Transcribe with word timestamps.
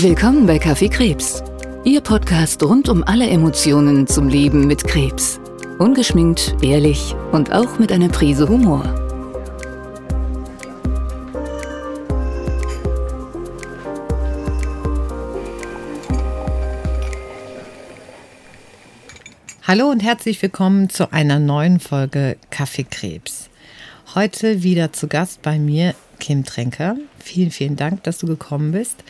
Willkommen 0.00 0.46
bei 0.46 0.60
Kaffee 0.60 0.88
Krebs. 0.88 1.42
Ihr 1.82 2.00
Podcast 2.00 2.62
rund 2.62 2.88
um 2.88 3.02
alle 3.02 3.28
Emotionen 3.28 4.06
zum 4.06 4.28
Leben 4.28 4.68
mit 4.68 4.84
Krebs. 4.84 5.40
Ungeschminkt, 5.80 6.54
ehrlich 6.62 7.16
und 7.32 7.50
auch 7.50 7.80
mit 7.80 7.90
einer 7.90 8.08
Prise 8.08 8.48
Humor. 8.48 8.84
Hallo 19.64 19.90
und 19.90 20.04
herzlich 20.04 20.40
willkommen 20.40 20.90
zu 20.90 21.12
einer 21.12 21.40
neuen 21.40 21.80
Folge 21.80 22.36
Kaffeekrebs. 22.50 23.50
Heute 24.14 24.62
wieder 24.62 24.92
zu 24.92 25.08
Gast 25.08 25.42
bei 25.42 25.58
mir 25.58 25.96
Kim 26.20 26.44
Tränker. 26.44 26.94
Vielen, 27.18 27.50
vielen 27.50 27.74
Dank, 27.74 28.04
dass 28.04 28.18
du 28.18 28.28
gekommen 28.28 28.70
bist. 28.70 29.02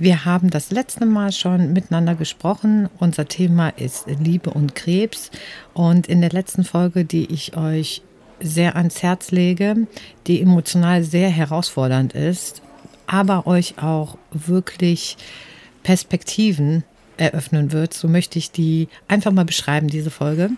Wir 0.00 0.24
haben 0.24 0.50
das 0.50 0.70
letzte 0.70 1.06
Mal 1.06 1.32
schon 1.32 1.72
miteinander 1.72 2.14
gesprochen. 2.14 2.88
Unser 3.00 3.26
Thema 3.26 3.70
ist 3.70 4.06
Liebe 4.06 4.50
und 4.50 4.76
Krebs. 4.76 5.32
Und 5.74 6.06
in 6.06 6.20
der 6.20 6.30
letzten 6.30 6.62
Folge, 6.62 7.04
die 7.04 7.32
ich 7.32 7.56
euch 7.56 8.02
sehr 8.38 8.76
ans 8.76 9.02
Herz 9.02 9.32
lege, 9.32 9.88
die 10.28 10.40
emotional 10.40 11.02
sehr 11.02 11.30
herausfordernd 11.30 12.12
ist, 12.12 12.62
aber 13.08 13.48
euch 13.48 13.82
auch 13.82 14.16
wirklich 14.30 15.16
Perspektiven 15.82 16.84
eröffnen 17.16 17.72
wird, 17.72 17.92
so 17.92 18.06
möchte 18.06 18.38
ich 18.38 18.52
die 18.52 18.86
einfach 19.08 19.32
mal 19.32 19.44
beschreiben, 19.44 19.88
diese 19.88 20.12
Folge. 20.12 20.50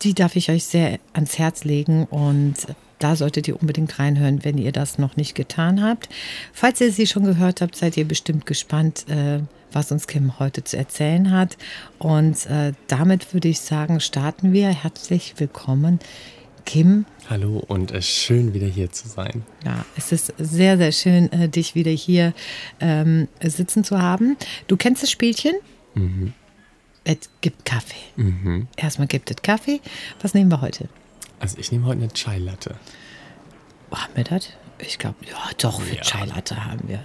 Die 0.00 0.14
darf 0.14 0.36
ich 0.36 0.50
euch 0.50 0.64
sehr 0.64 0.98
ans 1.12 1.38
Herz 1.38 1.64
legen 1.64 2.06
und 2.06 2.54
da 3.00 3.16
solltet 3.16 3.48
ihr 3.48 3.60
unbedingt 3.60 3.98
reinhören, 3.98 4.44
wenn 4.44 4.58
ihr 4.58 4.72
das 4.72 4.98
noch 4.98 5.16
nicht 5.16 5.34
getan 5.34 5.82
habt. 5.82 6.08
Falls 6.52 6.80
ihr 6.80 6.92
sie 6.92 7.06
schon 7.06 7.24
gehört 7.24 7.60
habt, 7.60 7.74
seid 7.74 7.96
ihr 7.96 8.06
bestimmt 8.06 8.46
gespannt, 8.46 9.06
äh, 9.08 9.40
was 9.72 9.90
uns 9.90 10.06
Kim 10.06 10.38
heute 10.38 10.62
zu 10.62 10.76
erzählen 10.76 11.30
hat. 11.32 11.56
Und 11.98 12.46
äh, 12.46 12.72
damit 12.86 13.32
würde 13.32 13.48
ich 13.48 13.60
sagen, 13.60 14.00
starten 14.00 14.52
wir. 14.52 14.68
Herzlich 14.68 15.34
willkommen, 15.38 15.98
Kim. 16.66 17.06
Hallo 17.28 17.64
und 17.66 17.90
äh, 17.90 18.02
schön 18.02 18.52
wieder 18.52 18.66
hier 18.66 18.92
zu 18.92 19.08
sein. 19.08 19.44
Ja, 19.64 19.84
es 19.96 20.12
ist 20.12 20.34
sehr, 20.38 20.76
sehr 20.76 20.92
schön, 20.92 21.32
äh, 21.32 21.48
dich 21.48 21.74
wieder 21.74 21.90
hier 21.90 22.34
ähm, 22.80 23.28
sitzen 23.42 23.82
zu 23.82 24.00
haben. 24.00 24.36
Du 24.66 24.76
kennst 24.76 25.02
das 25.02 25.10
Spielchen? 25.10 25.54
Mhm. 25.94 26.34
Es 27.04 27.30
gibt 27.40 27.64
Kaffee. 27.64 27.96
Mhm. 28.16 28.68
Erstmal 28.76 29.08
gibt 29.08 29.30
es 29.30 29.38
Kaffee. 29.40 29.80
Was 30.20 30.34
nehmen 30.34 30.50
wir 30.50 30.60
heute? 30.60 30.88
Also 31.40 31.58
ich 31.58 31.72
nehme 31.72 31.86
heute 31.86 32.02
eine 32.02 32.12
Chai 32.12 32.38
Latte. 32.38 32.76
Haben 33.90 34.14
wir 34.14 34.24
das? 34.24 34.50
Ich 34.78 34.98
glaube, 34.98 35.16
ja, 35.26 35.36
doch, 35.58 35.80
für 35.80 35.96
ja. 35.96 36.02
Chai 36.02 36.24
Latte 36.26 36.64
haben 36.64 36.88
wir. 36.88 37.00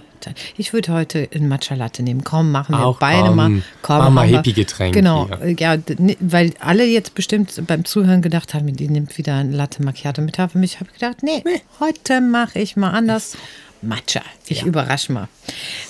Ich 0.56 0.72
würde 0.72 0.92
heute 0.92 1.28
ein 1.34 1.46
Matcha 1.46 1.74
Latte 1.74 2.02
nehmen. 2.02 2.24
Komm, 2.24 2.50
machen 2.50 2.74
wir 2.74 2.84
Auch 2.84 2.98
beide 2.98 3.28
komm, 3.28 3.36
mal. 3.36 3.62
Komm, 3.82 3.98
mach 3.98 4.10
mal 4.10 4.26
Hippie-Getränk. 4.26 4.94
Genau, 4.94 5.28
hier. 5.40 5.54
ja, 5.58 5.76
weil 6.20 6.52
alle 6.58 6.84
jetzt 6.84 7.14
bestimmt 7.14 7.62
beim 7.66 7.84
Zuhören 7.84 8.22
gedacht 8.22 8.54
haben, 8.54 8.74
die 8.74 8.88
nimmt 8.88 9.16
wieder 9.18 9.36
ein 9.36 9.52
Latte 9.52 9.82
Macchiato 9.84 10.22
mit 10.22 10.38
Hafermilch. 10.38 10.74
Ich 10.74 10.80
habe 10.80 10.90
gedacht, 10.90 11.22
nee, 11.22 11.42
nee. 11.44 11.62
heute 11.80 12.20
mache 12.20 12.58
ich 12.58 12.76
mal 12.76 12.90
anders. 12.90 13.36
Matcha. 13.82 14.22
Ich 14.46 14.62
ja. 14.62 14.66
überrasche 14.66 15.12
mal. 15.12 15.28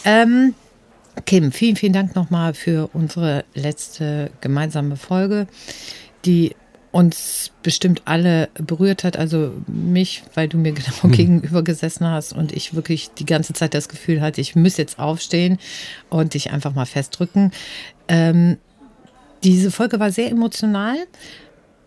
Ähm, 0.05 0.55
Kim, 1.25 1.51
vielen, 1.53 1.77
vielen 1.77 1.93
Dank 1.93 2.15
nochmal 2.15 2.53
für 2.53 2.91
unsere 2.93 3.45
letzte 3.55 4.31
gemeinsame 4.41 4.97
Folge, 4.97 5.47
die 6.25 6.55
uns 6.97 7.53
bestimmt 7.63 8.03
alle 8.07 8.49
berührt 8.55 9.05
hat, 9.05 9.19
also 9.19 9.53
mich, 9.67 10.23
weil 10.33 10.49
du 10.49 10.57
mir 10.57 10.73
genau 10.73 11.03
hm. 11.03 11.13
gegenüber 11.13 11.63
gesessen 11.63 12.07
hast 12.07 12.33
und 12.33 12.53
ich 12.53 12.75
wirklich 12.75 13.11
die 13.11 13.27
ganze 13.27 13.53
Zeit 13.53 13.75
das 13.75 13.91
Gefühl 13.91 14.23
hatte, 14.23 14.41
ich 14.41 14.57
muss 14.57 14.79
jetzt 14.79 14.99
aufstehen 14.99 15.59
und 16.09 16.33
dich 16.33 16.53
einfach 16.53 16.75
mal 16.75 16.87
festdrücken. 16.87 17.53
Ähm, 18.09 18.57
diese 19.45 19.71
Folge 19.71 20.01
war 20.01 20.11
sehr 20.11 20.31
emotional, 20.31 20.97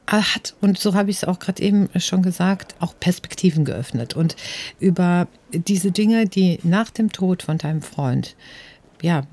hat, 0.06 0.54
und 0.62 0.78
so 0.78 0.94
habe 0.94 1.10
ich 1.10 1.18
es 1.18 1.24
auch 1.24 1.40
gerade 1.40 1.62
eben 1.64 1.90
schon 1.98 2.22
gesagt, 2.22 2.76
auch 2.80 2.94
Perspektiven 3.00 3.66
geöffnet 3.66 4.16
und 4.16 4.36
über 4.80 5.28
diese 5.52 5.92
Dinge, 5.92 6.28
die 6.28 6.60
nach 6.62 6.92
dem 6.92 7.12
Tod 7.12 7.42
von 7.42 7.58
deinem 7.58 7.82
Freund, 7.82 8.36
ja, 9.02 9.24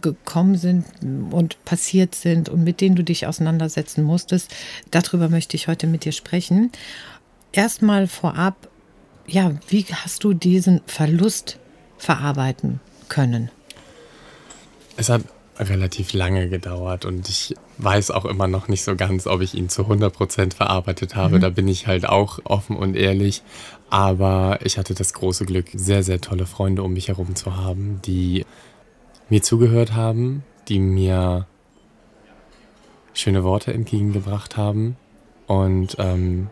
gekommen 0.00 0.56
sind 0.56 0.84
und 1.30 1.62
passiert 1.64 2.14
sind 2.14 2.48
und 2.48 2.64
mit 2.64 2.80
denen 2.80 2.96
du 2.96 3.04
dich 3.04 3.26
auseinandersetzen 3.26 4.04
musstest. 4.04 4.54
Darüber 4.90 5.28
möchte 5.28 5.56
ich 5.56 5.68
heute 5.68 5.86
mit 5.86 6.04
dir 6.04 6.12
sprechen. 6.12 6.70
Erstmal 7.52 8.06
vorab, 8.06 8.68
ja, 9.26 9.52
wie 9.68 9.84
hast 9.84 10.24
du 10.24 10.34
diesen 10.34 10.80
Verlust 10.86 11.58
verarbeiten 11.98 12.80
können? 13.08 13.50
Es 14.96 15.08
hat 15.08 15.22
relativ 15.58 16.12
lange 16.12 16.48
gedauert 16.48 17.04
und 17.04 17.28
ich 17.28 17.54
weiß 17.78 18.10
auch 18.10 18.24
immer 18.24 18.46
noch 18.46 18.68
nicht 18.68 18.82
so 18.82 18.96
ganz, 18.96 19.26
ob 19.26 19.40
ich 19.40 19.54
ihn 19.54 19.68
zu 19.68 19.82
100 19.82 20.12
Prozent 20.12 20.54
verarbeitet 20.54 21.16
habe. 21.16 21.36
Mhm. 21.36 21.40
Da 21.40 21.50
bin 21.50 21.68
ich 21.68 21.86
halt 21.86 22.08
auch 22.08 22.38
offen 22.44 22.76
und 22.76 22.96
ehrlich. 22.96 23.42
Aber 23.90 24.58
ich 24.62 24.78
hatte 24.78 24.94
das 24.94 25.12
große 25.12 25.44
Glück, 25.44 25.66
sehr, 25.74 26.02
sehr 26.02 26.20
tolle 26.20 26.46
Freunde 26.46 26.82
um 26.82 26.92
mich 26.92 27.08
herum 27.08 27.34
zu 27.34 27.56
haben, 27.56 28.00
die 28.04 28.46
mir 29.30 29.42
zugehört 29.42 29.94
haben, 29.94 30.44
die 30.68 30.78
mir 30.78 31.46
schöne 33.14 33.44
Worte 33.44 33.72
entgegengebracht 33.72 34.56
haben 34.56 34.96
und 35.46 35.96
ähm, 35.98 36.48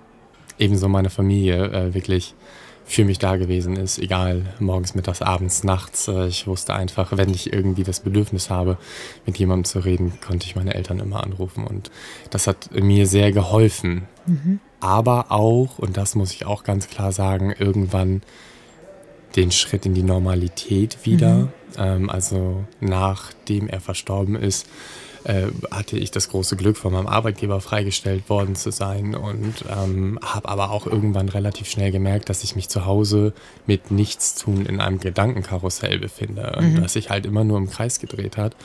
ebenso 0.58 0.88
meine 0.88 1.10
Familie 1.10 1.70
äh, 1.70 1.94
wirklich 1.94 2.34
für 2.84 3.04
mich 3.04 3.18
da 3.18 3.36
gewesen 3.36 3.76
ist, 3.76 3.98
egal 3.98 4.46
morgens, 4.60 4.94
mittags, 4.94 5.20
abends, 5.20 5.62
nachts. 5.62 6.08
Äh, 6.08 6.26
ich 6.26 6.46
wusste 6.46 6.74
einfach, 6.74 7.16
wenn 7.16 7.30
ich 7.30 7.52
irgendwie 7.52 7.84
das 7.84 8.00
Bedürfnis 8.00 8.48
habe, 8.48 8.78
mit 9.26 9.38
jemandem 9.38 9.64
zu 9.64 9.80
reden, 9.80 10.18
konnte 10.26 10.46
ich 10.46 10.56
meine 10.56 10.74
Eltern 10.74 10.98
immer 10.98 11.22
anrufen 11.22 11.64
und 11.64 11.90
das 12.30 12.46
hat 12.46 12.70
mir 12.72 13.06
sehr 13.06 13.30
geholfen. 13.30 14.08
Mhm. 14.26 14.60
Aber 14.80 15.30
auch, 15.30 15.78
und 15.78 15.96
das 15.96 16.14
muss 16.14 16.32
ich 16.32 16.46
auch 16.46 16.64
ganz 16.64 16.88
klar 16.88 17.12
sagen, 17.12 17.54
irgendwann 17.58 18.22
den 19.36 19.50
Schritt 19.50 19.84
in 19.84 19.94
die 19.94 20.02
Normalität 20.02 21.04
wieder. 21.04 21.34
Mhm. 21.34 21.48
Ähm, 21.78 22.10
also 22.10 22.64
nachdem 22.80 23.68
er 23.68 23.80
verstorben 23.80 24.36
ist, 24.36 24.66
äh, 25.24 25.48
hatte 25.70 25.98
ich 25.98 26.10
das 26.10 26.28
große 26.28 26.56
Glück, 26.56 26.76
von 26.76 26.92
meinem 26.92 27.06
Arbeitgeber 27.06 27.60
freigestellt 27.60 28.28
worden 28.28 28.54
zu 28.54 28.70
sein 28.70 29.14
und 29.14 29.64
ähm, 29.70 30.18
habe 30.22 30.48
aber 30.48 30.70
auch 30.70 30.86
irgendwann 30.86 31.28
relativ 31.28 31.68
schnell 31.68 31.90
gemerkt, 31.90 32.28
dass 32.28 32.44
ich 32.44 32.56
mich 32.56 32.68
zu 32.68 32.86
Hause 32.86 33.32
mit 33.66 33.90
Nichtstun 33.90 34.66
in 34.66 34.80
einem 34.80 35.00
Gedankenkarussell 35.00 35.98
befinde 35.98 36.56
mhm. 36.58 36.66
und 36.66 36.82
dass 36.82 36.92
sich 36.94 37.10
halt 37.10 37.26
immer 37.26 37.44
nur 37.44 37.58
im 37.58 37.68
Kreis 37.68 37.98
gedreht 37.98 38.36
hat. 38.36 38.56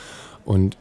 Und 0.45 0.77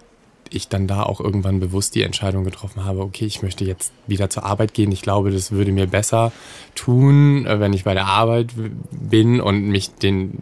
ich 0.55 0.69
dann 0.69 0.87
da 0.87 1.03
auch 1.03 1.21
irgendwann 1.21 1.61
bewusst 1.61 1.95
die 1.95 2.03
Entscheidung 2.03 2.45
getroffen 2.45 2.85
habe, 2.85 3.01
okay, 3.01 3.25
ich 3.25 3.43
möchte 3.43 3.65
jetzt 3.65 3.93
wieder 4.07 4.29
zur 4.29 4.45
Arbeit 4.45 4.75
gehen. 4.75 4.93
Ich 4.93 5.03
glaube, 5.03 5.31
das 5.31 5.53
würde 5.53 5.73
mir 5.73 5.87
besser 5.87 6.33
tun, 6.75 7.47
äh, 7.47 7.61
wenn 7.61 7.73
ich 7.73 7.85
bei 7.85 7.95
der 7.95 8.07
Arbeit 8.07 8.51
bin 8.91 9.41
und 9.41 9.69
mich 9.69 9.95
den 9.95 10.39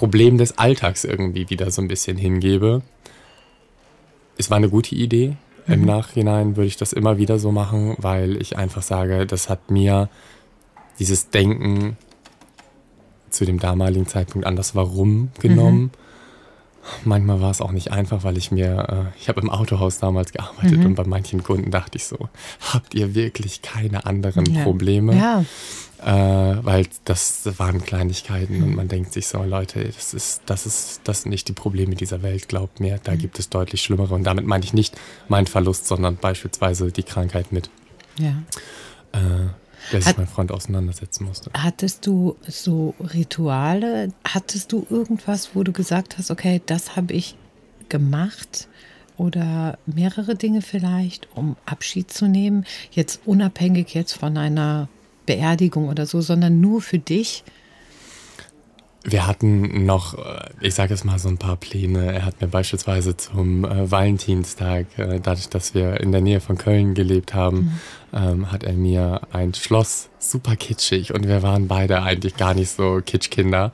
Problemen 0.00 0.38
des 0.38 0.56
Alltags 0.56 1.04
irgendwie 1.04 1.50
wieder 1.50 1.70
so 1.70 1.82
ein 1.82 1.88
bisschen 1.88 2.16
hingebe. 2.16 2.80
Es 4.38 4.48
war 4.48 4.56
eine 4.56 4.70
gute 4.70 4.94
Idee. 4.94 5.36
Mhm. 5.66 5.74
Im 5.74 5.84
Nachhinein 5.84 6.56
würde 6.56 6.68
ich 6.68 6.78
das 6.78 6.94
immer 6.94 7.18
wieder 7.18 7.38
so 7.38 7.52
machen, 7.52 7.96
weil 7.98 8.40
ich 8.40 8.56
einfach 8.56 8.80
sage, 8.80 9.26
das 9.26 9.50
hat 9.50 9.70
mir 9.70 10.08
dieses 10.98 11.28
Denken 11.28 11.98
zu 13.28 13.44
dem 13.44 13.58
damaligen 13.58 14.06
Zeitpunkt 14.06 14.46
an 14.46 14.56
das 14.56 14.74
Warum 14.74 15.32
genommen. 15.38 15.82
Mhm 15.82 15.90
Manchmal 17.04 17.40
war 17.40 17.50
es 17.50 17.60
auch 17.60 17.72
nicht 17.72 17.92
einfach, 17.92 18.24
weil 18.24 18.36
ich 18.38 18.50
mir, 18.50 19.12
äh, 19.14 19.18
ich 19.20 19.28
habe 19.28 19.40
im 19.40 19.50
Autohaus 19.50 19.98
damals 19.98 20.32
gearbeitet 20.32 20.78
mhm. 20.78 20.86
und 20.86 20.94
bei 20.94 21.04
manchen 21.04 21.42
Kunden 21.42 21.70
dachte 21.70 21.98
ich 21.98 22.04
so, 22.04 22.28
habt 22.72 22.94
ihr 22.94 23.14
wirklich 23.14 23.62
keine 23.62 24.06
anderen 24.06 24.46
ja. 24.46 24.62
Probleme? 24.62 25.16
Ja. 25.16 25.44
Äh, 26.02 26.64
weil 26.64 26.86
das 27.04 27.42
waren 27.58 27.84
Kleinigkeiten 27.84 28.58
mhm. 28.58 28.64
und 28.64 28.76
man 28.76 28.88
denkt 28.88 29.12
sich 29.12 29.26
so, 29.26 29.42
Leute, 29.42 29.84
das 29.84 30.14
ist, 30.14 30.42
das 30.46 30.64
ist, 30.64 31.02
das 31.04 31.22
sind 31.22 31.30
nicht 31.30 31.48
die 31.48 31.52
Probleme 31.52 31.94
dieser 31.94 32.22
Welt, 32.22 32.48
glaubt 32.48 32.80
mir, 32.80 32.98
da 33.02 33.12
mhm. 33.12 33.18
gibt 33.18 33.38
es 33.38 33.50
deutlich 33.50 33.82
schlimmere. 33.82 34.14
Und 34.14 34.24
damit 34.24 34.46
meine 34.46 34.64
ich 34.64 34.72
nicht 34.72 34.96
meinen 35.28 35.46
Verlust, 35.46 35.86
sondern 35.86 36.16
beispielsweise 36.16 36.90
die 36.90 37.02
Krankheit 37.02 37.52
mit. 37.52 37.68
Ja. 38.18 38.34
Äh, 39.12 39.48
der 39.92 40.02
sich 40.02 40.16
mein 40.16 40.26
Freund 40.26 40.52
auseinandersetzen 40.52 41.24
musste. 41.24 41.50
Hattest 41.54 42.06
du 42.06 42.36
so 42.46 42.94
Rituale? 43.00 44.12
Hattest 44.24 44.72
du 44.72 44.86
irgendwas, 44.90 45.50
wo 45.54 45.62
du 45.62 45.72
gesagt 45.72 46.18
hast, 46.18 46.30
okay, 46.30 46.60
das 46.66 46.96
habe 46.96 47.14
ich 47.14 47.36
gemacht? 47.88 48.68
Oder 49.16 49.78
mehrere 49.84 50.34
Dinge 50.34 50.62
vielleicht, 50.62 51.28
um 51.34 51.56
Abschied 51.66 52.10
zu 52.10 52.26
nehmen? 52.26 52.64
Jetzt 52.90 53.20
unabhängig 53.26 53.92
jetzt 53.92 54.14
von 54.14 54.38
einer 54.38 54.88
Beerdigung 55.26 55.88
oder 55.88 56.06
so, 56.06 56.22
sondern 56.22 56.60
nur 56.60 56.80
für 56.80 56.98
dich? 56.98 57.44
Wir 59.02 59.26
hatten 59.26 59.86
noch, 59.86 60.18
äh, 60.18 60.50
ich 60.60 60.74
sage 60.74 60.92
jetzt 60.92 61.04
mal 61.04 61.18
so 61.18 61.28
ein 61.28 61.38
paar 61.38 61.56
Pläne. 61.56 62.12
Er 62.12 62.24
hat 62.26 62.40
mir 62.40 62.48
beispielsweise 62.48 63.16
zum 63.16 63.64
äh, 63.64 63.90
Valentinstag, 63.90 64.86
äh, 64.98 65.20
dadurch, 65.22 65.48
dass 65.48 65.74
wir 65.74 66.00
in 66.00 66.12
der 66.12 66.20
Nähe 66.20 66.40
von 66.40 66.58
Köln 66.58 66.92
gelebt 66.92 67.32
haben, 67.32 67.80
mhm. 68.12 68.18
ähm, 68.18 68.52
hat 68.52 68.62
er 68.62 68.74
mir 68.74 69.22
ein 69.32 69.54
Schloss, 69.54 70.10
super 70.18 70.54
kitschig, 70.54 71.14
und 71.14 71.26
wir 71.26 71.42
waren 71.42 71.66
beide 71.66 72.02
eigentlich 72.02 72.36
gar 72.36 72.52
nicht 72.52 72.70
so 72.70 73.00
Kitschkinder. 73.04 73.72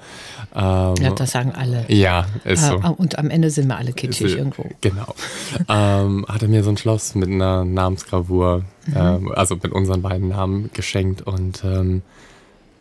Ähm, 0.55 0.95
ja, 1.01 1.11
das 1.11 1.33
sagen 1.33 1.53
alle. 1.53 1.87
Ja, 1.89 2.27
ist 2.45 2.65
so. 2.65 2.77
Und 2.77 3.19
am 3.19 3.29
Ende 3.29 3.51
sind 3.51 3.67
wir 3.67 3.79
alle 3.79 3.93
kitschig 3.93 4.29
ist, 4.29 4.37
irgendwo. 4.37 4.71
Genau. 4.81 5.13
ähm, 5.69 6.25
hat 6.29 6.43
er 6.43 6.49
mir 6.49 6.63
so 6.63 6.71
ein 6.71 6.77
Schloss 6.77 7.17
mit 7.17 7.29
einer 7.29 7.65
Namensgravur, 7.65 8.63
mhm. 8.87 8.95
ähm, 8.97 9.33
also 9.35 9.57
mit 9.57 9.73
unseren 9.73 10.03
beiden 10.03 10.29
Namen 10.29 10.71
geschenkt 10.73 11.23
und 11.23 11.65
ähm, 11.65 12.03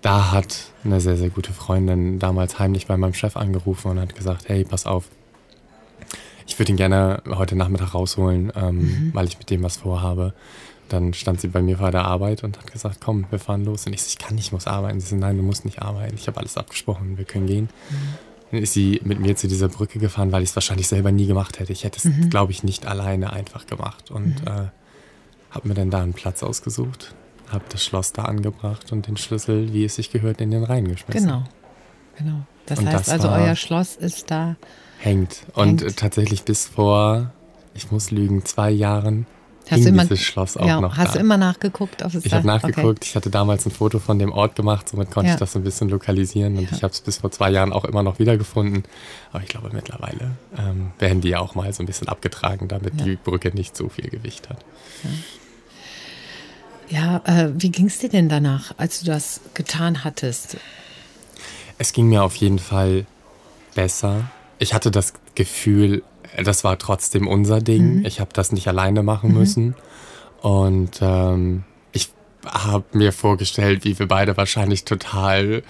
da 0.05 0.31
hat 0.31 0.71
eine 0.83 1.01
sehr, 1.01 1.17
sehr 1.17 1.31
gute 1.31 1.51
Freundin 1.51 2.19
damals 2.19 2.59
heimlich 2.59 2.85
bei 2.85 2.95
meinem 2.95 3.15
Chef 3.15 3.35
angerufen 3.35 3.89
und 3.89 3.99
hat 3.99 4.15
gesagt, 4.15 4.47
hey, 4.47 4.63
pass 4.63 4.85
auf, 4.85 5.05
ich 6.45 6.59
würde 6.59 6.73
ihn 6.73 6.77
gerne 6.77 7.23
heute 7.27 7.55
Nachmittag 7.55 7.95
rausholen, 7.95 8.53
ähm, 8.55 8.77
mhm. 8.77 9.09
weil 9.13 9.25
ich 9.25 9.39
mit 9.39 9.49
dem 9.49 9.63
was 9.63 9.77
vorhabe. 9.77 10.35
Dann 10.89 11.15
stand 11.15 11.41
sie 11.41 11.47
bei 11.47 11.63
mir 11.63 11.79
vor 11.79 11.89
der 11.89 12.05
Arbeit 12.05 12.43
und 12.43 12.59
hat 12.59 12.71
gesagt, 12.71 12.99
komm, 13.03 13.25
wir 13.31 13.39
fahren 13.39 13.65
los. 13.65 13.87
Und 13.87 13.93
ich 13.93 14.03
so, 14.03 14.09
ich 14.09 14.19
kann 14.19 14.35
nicht, 14.35 14.45
ich 14.45 14.51
muss 14.51 14.67
arbeiten. 14.67 14.99
Sie 14.99 15.07
so, 15.07 15.15
nein, 15.15 15.37
du 15.37 15.41
musst 15.41 15.65
nicht 15.65 15.81
arbeiten. 15.81 16.13
Ich 16.13 16.27
habe 16.27 16.39
alles 16.39 16.55
abgesprochen, 16.55 17.17
wir 17.17 17.25
können 17.25 17.47
gehen. 17.47 17.69
Mhm. 17.89 17.95
Dann 18.51 18.61
ist 18.61 18.73
sie 18.73 19.01
mit 19.03 19.19
mir 19.19 19.35
zu 19.35 19.47
dieser 19.47 19.69
Brücke 19.69 19.97
gefahren, 19.97 20.31
weil 20.31 20.43
ich 20.43 20.49
es 20.49 20.55
wahrscheinlich 20.55 20.87
selber 20.87 21.11
nie 21.11 21.25
gemacht 21.25 21.57
hätte. 21.57 21.73
Ich 21.73 21.83
hätte 21.83 21.97
es, 21.97 22.05
mhm. 22.05 22.29
glaube 22.29 22.51
ich, 22.51 22.61
nicht 22.61 22.85
alleine 22.85 23.33
einfach 23.33 23.65
gemacht. 23.65 24.11
Und 24.11 24.41
mhm. 24.41 24.47
äh, 24.47 24.67
habe 25.49 25.67
mir 25.67 25.73
dann 25.73 25.89
da 25.89 26.03
einen 26.03 26.13
Platz 26.13 26.43
ausgesucht 26.43 27.15
habe 27.51 27.65
das 27.69 27.83
Schloss 27.83 28.13
da 28.13 28.23
angebracht 28.23 28.91
und 28.91 29.07
den 29.07 29.17
Schlüssel, 29.17 29.73
wie 29.73 29.85
es 29.85 29.95
sich 29.95 30.11
gehört, 30.11 30.41
in 30.41 30.51
den 30.51 30.63
Rhein 30.63 30.87
geschmissen. 30.87 31.27
Genau, 31.27 31.43
genau. 32.17 32.41
Das 32.65 32.79
und 32.79 32.87
heißt 32.87 33.07
das 33.07 33.09
also, 33.09 33.29
euer 33.29 33.55
Schloss 33.55 33.95
ist 33.95 34.31
da. 34.31 34.55
Hängt. 34.99 35.45
Und 35.53 35.81
hängt. 35.81 35.97
tatsächlich 35.97 36.43
bis 36.43 36.65
vor, 36.65 37.31
ich 37.73 37.91
muss 37.91 38.11
lügen, 38.11 38.43
zwei 38.45 38.71
Jahren 38.71 39.27
Hast 39.69 39.83
du 39.83 39.89
immer, 39.89 40.03
dieses 40.03 40.21
Schloss 40.21 40.57
auch 40.57 40.65
ja, 40.65 40.79
noch 40.79 40.95
Hast 40.95 41.09
da. 41.09 41.13
du 41.13 41.19
immer 41.19 41.37
nachgeguckt? 41.37 42.03
Ob 42.03 42.13
es 42.13 42.25
ich 42.25 42.33
habe 42.33 42.45
nachgeguckt. 42.45 42.99
Okay. 42.99 42.99
Ich 43.03 43.15
hatte 43.15 43.29
damals 43.29 43.65
ein 43.65 43.71
Foto 43.71 43.99
von 43.99 44.19
dem 44.19 44.31
Ort 44.31 44.55
gemacht, 44.55 44.87
somit 44.89 45.09
konnte 45.11 45.29
ja. 45.29 45.33
ich 45.33 45.39
das 45.39 45.53
so 45.53 45.59
ein 45.59 45.63
bisschen 45.63 45.89
lokalisieren. 45.89 46.57
Und 46.57 46.69
ja. 46.69 46.77
ich 46.77 46.83
habe 46.83 46.93
es 46.93 47.01
bis 47.01 47.17
vor 47.17 47.31
zwei 47.31 47.49
Jahren 47.49 47.73
auch 47.73 47.85
immer 47.85 48.03
noch 48.03 48.19
wiedergefunden. 48.19 48.83
Aber 49.31 49.41
ich 49.41 49.49
glaube, 49.49 49.71
mittlerweile 49.73 50.31
ähm, 50.57 50.91
werden 50.99 51.21
die 51.21 51.29
ja 51.29 51.39
auch 51.39 51.55
mal 51.55 51.71
so 51.73 51.81
ein 51.81 51.87
bisschen 51.87 52.07
abgetragen, 52.07 52.67
damit 52.67 52.99
die 53.01 53.15
Brücke 53.15 53.49
nicht 53.55 53.75
so 53.75 53.89
viel 53.89 54.09
Gewicht 54.09 54.49
hat. 54.49 54.59
Ja, 56.89 57.21
äh, 57.25 57.49
wie 57.55 57.69
ging 57.69 57.87
es 57.87 57.99
dir 57.99 58.09
denn 58.09 58.29
danach, 58.29 58.73
als 58.77 58.99
du 58.99 59.05
das 59.05 59.41
getan 59.53 60.03
hattest? 60.03 60.57
Es 61.77 61.93
ging 61.93 62.07
mir 62.07 62.23
auf 62.23 62.35
jeden 62.35 62.59
Fall 62.59 63.05
besser. 63.73 64.29
Ich 64.59 64.73
hatte 64.73 64.91
das 64.91 65.13
Gefühl, 65.33 66.03
das 66.43 66.63
war 66.63 66.77
trotzdem 66.77 67.27
unser 67.27 67.59
Ding. 67.59 67.99
Mhm. 67.99 68.05
Ich 68.05 68.19
habe 68.19 68.31
das 68.33 68.51
nicht 68.51 68.67
alleine 68.67 69.03
machen 69.03 69.31
mhm. 69.31 69.37
müssen. 69.37 69.75
Und 70.41 70.99
ähm, 71.01 71.63
ich 71.91 72.11
habe 72.45 72.85
mir 72.93 73.11
vorgestellt, 73.11 73.83
wie 73.83 73.97
wir 73.97 74.07
beide 74.07 74.37
wahrscheinlich 74.37 74.85
total 74.85 75.63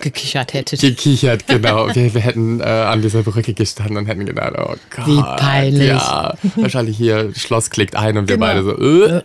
gekichert 0.00 0.52
hättet. 0.52 0.80
Gekichert, 0.80 1.46
genau. 1.48 1.94
wir, 1.94 2.14
wir 2.14 2.20
hätten 2.20 2.60
äh, 2.60 2.64
an 2.64 3.02
dieser 3.02 3.22
Brücke 3.22 3.54
gestanden 3.54 3.96
und 3.96 4.06
hätten 4.06 4.26
gedacht, 4.26 4.52
oh 4.56 4.74
Gott. 4.94 5.06
Wie 5.06 5.20
peinlich. 5.20 5.88
Ja, 5.88 6.34
wahrscheinlich 6.56 6.96
hier, 6.96 7.34
Schloss 7.34 7.70
klickt 7.70 7.96
ein 7.96 8.18
und 8.18 8.28
wir 8.28 8.36
genau. 8.36 8.46
beide 8.46 8.62
so, 8.64 8.76
äh. 8.76 9.22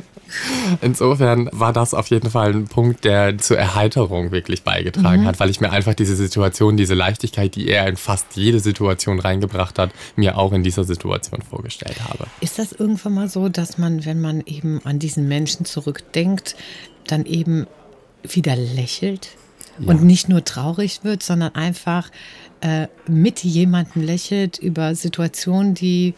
Insofern 0.80 1.48
war 1.52 1.72
das 1.72 1.94
auf 1.94 2.08
jeden 2.08 2.30
Fall 2.30 2.52
ein 2.52 2.64
Punkt, 2.64 3.04
der 3.04 3.38
zur 3.38 3.58
Erheiterung 3.58 4.32
wirklich 4.32 4.62
beigetragen 4.62 5.22
mhm. 5.22 5.26
hat, 5.26 5.40
weil 5.40 5.50
ich 5.50 5.60
mir 5.60 5.70
einfach 5.70 5.94
diese 5.94 6.16
Situation, 6.16 6.76
diese 6.76 6.94
Leichtigkeit, 6.94 7.54
die 7.54 7.68
er 7.68 7.86
in 7.86 7.96
fast 7.96 8.34
jede 8.34 8.60
Situation 8.60 9.20
reingebracht 9.20 9.78
hat, 9.78 9.90
mir 10.16 10.38
auch 10.38 10.52
in 10.52 10.62
dieser 10.62 10.84
Situation 10.84 11.42
vorgestellt 11.42 12.02
habe. 12.08 12.26
Ist 12.40 12.58
das 12.58 12.72
irgendwann 12.72 13.14
mal 13.14 13.28
so, 13.28 13.48
dass 13.48 13.78
man, 13.78 14.04
wenn 14.04 14.20
man 14.20 14.42
eben 14.46 14.80
an 14.84 14.98
diesen 14.98 15.28
Menschen 15.28 15.66
zurückdenkt, 15.66 16.56
dann 17.06 17.26
eben 17.26 17.66
wieder 18.22 18.56
lächelt? 18.56 19.30
Ja. 19.78 19.88
und 19.88 20.02
nicht 20.02 20.28
nur 20.28 20.44
traurig 20.44 21.04
wird, 21.04 21.22
sondern 21.22 21.54
einfach 21.54 22.10
äh, 22.60 22.88
mit 23.06 23.42
jemandem 23.42 24.02
lächelt 24.02 24.58
über 24.58 24.94
Situationen, 24.94 25.74
die 25.74 26.14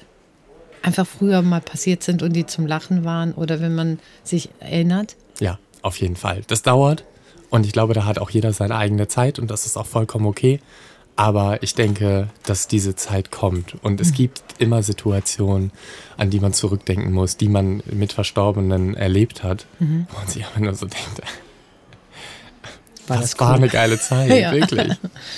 einfach 0.82 1.06
früher 1.06 1.42
mal 1.42 1.60
passiert 1.60 2.02
sind 2.02 2.22
und 2.22 2.34
die 2.34 2.46
zum 2.46 2.66
Lachen 2.66 3.04
waren 3.04 3.32
oder 3.32 3.60
wenn 3.60 3.74
man 3.74 3.98
sich 4.22 4.50
erinnert? 4.60 5.16
Ja, 5.40 5.58
auf 5.82 5.98
jeden 6.00 6.16
Fall. 6.16 6.42
Das 6.46 6.62
dauert 6.62 7.04
und 7.54 7.66
ich 7.66 7.72
glaube, 7.72 7.94
da 7.94 8.04
hat 8.04 8.18
auch 8.18 8.30
jeder 8.30 8.52
seine 8.52 8.76
eigene 8.76 9.08
Zeit 9.08 9.38
und 9.38 9.50
das 9.50 9.64
ist 9.64 9.76
auch 9.76 9.86
vollkommen 9.86 10.26
okay. 10.26 10.60
Aber 11.16 11.62
ich 11.62 11.74
denke, 11.74 12.28
dass 12.42 12.66
diese 12.66 12.96
Zeit 12.96 13.30
kommt. 13.30 13.76
Und 13.84 14.00
es 14.00 14.10
mhm. 14.10 14.14
gibt 14.14 14.42
immer 14.58 14.82
Situationen, 14.82 15.70
an 16.16 16.30
die 16.30 16.40
man 16.40 16.52
zurückdenken 16.52 17.12
muss, 17.12 17.36
die 17.36 17.48
man 17.48 17.80
mit 17.86 18.12
Verstorbenen 18.12 18.94
erlebt 18.94 19.44
hat, 19.44 19.66
mhm. 19.78 20.08
wo 20.10 20.18
man 20.18 20.26
sich 20.26 20.44
einfach 20.44 20.58
nur 20.58 20.74
so 20.74 20.86
denkt, 20.86 21.22
war 23.08 23.18
das, 23.18 23.30
das 23.30 23.40
war 23.40 23.54
eine 23.54 23.68
geile 23.68 23.98
Zeit, 23.98 24.30
ja. 24.40 24.52
wirklich. 24.52 24.92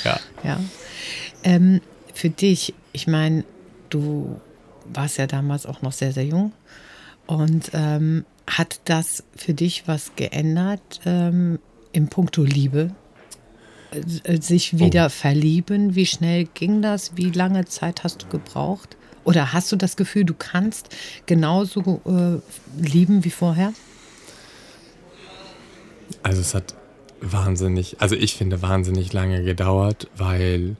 Ja. 0.04 0.20
ja. 0.44 0.60
Ähm, 1.44 1.80
für 2.14 2.30
dich, 2.30 2.74
ich 2.92 3.06
meine, 3.06 3.44
du 3.90 4.40
warst 4.92 5.18
ja 5.18 5.26
damals 5.26 5.66
auch 5.66 5.82
noch 5.82 5.92
sehr, 5.92 6.12
sehr 6.12 6.24
jung. 6.24 6.52
Und 7.26 7.70
ähm, 7.74 8.24
hat 8.46 8.80
das 8.84 9.24
für 9.34 9.54
dich 9.54 9.84
was 9.86 10.12
geändert 10.14 11.00
ähm, 11.04 11.58
im 11.92 12.08
Punkto 12.08 12.42
Liebe? 12.42 12.92
Äh, 14.24 14.40
sich 14.40 14.78
wieder 14.78 15.06
oh. 15.06 15.10
verlieben? 15.10 15.94
Wie 15.94 16.06
schnell 16.06 16.44
ging 16.44 16.82
das? 16.82 17.16
Wie 17.16 17.30
lange 17.30 17.64
Zeit 17.64 18.04
hast 18.04 18.22
du 18.22 18.26
gebraucht? 18.28 18.96
Oder 19.24 19.52
hast 19.52 19.72
du 19.72 19.76
das 19.76 19.96
Gefühl, 19.96 20.24
du 20.24 20.34
kannst 20.34 20.88
genauso 21.26 22.00
äh, 22.06 22.40
lieben 22.80 23.24
wie 23.24 23.30
vorher? 23.30 23.72
Also 26.22 26.40
es 26.40 26.54
hat 26.54 26.74
wahnsinnig, 27.20 27.96
also 28.00 28.14
ich 28.14 28.34
finde 28.34 28.62
wahnsinnig 28.62 29.12
lange 29.12 29.42
gedauert, 29.42 30.08
weil 30.16 30.76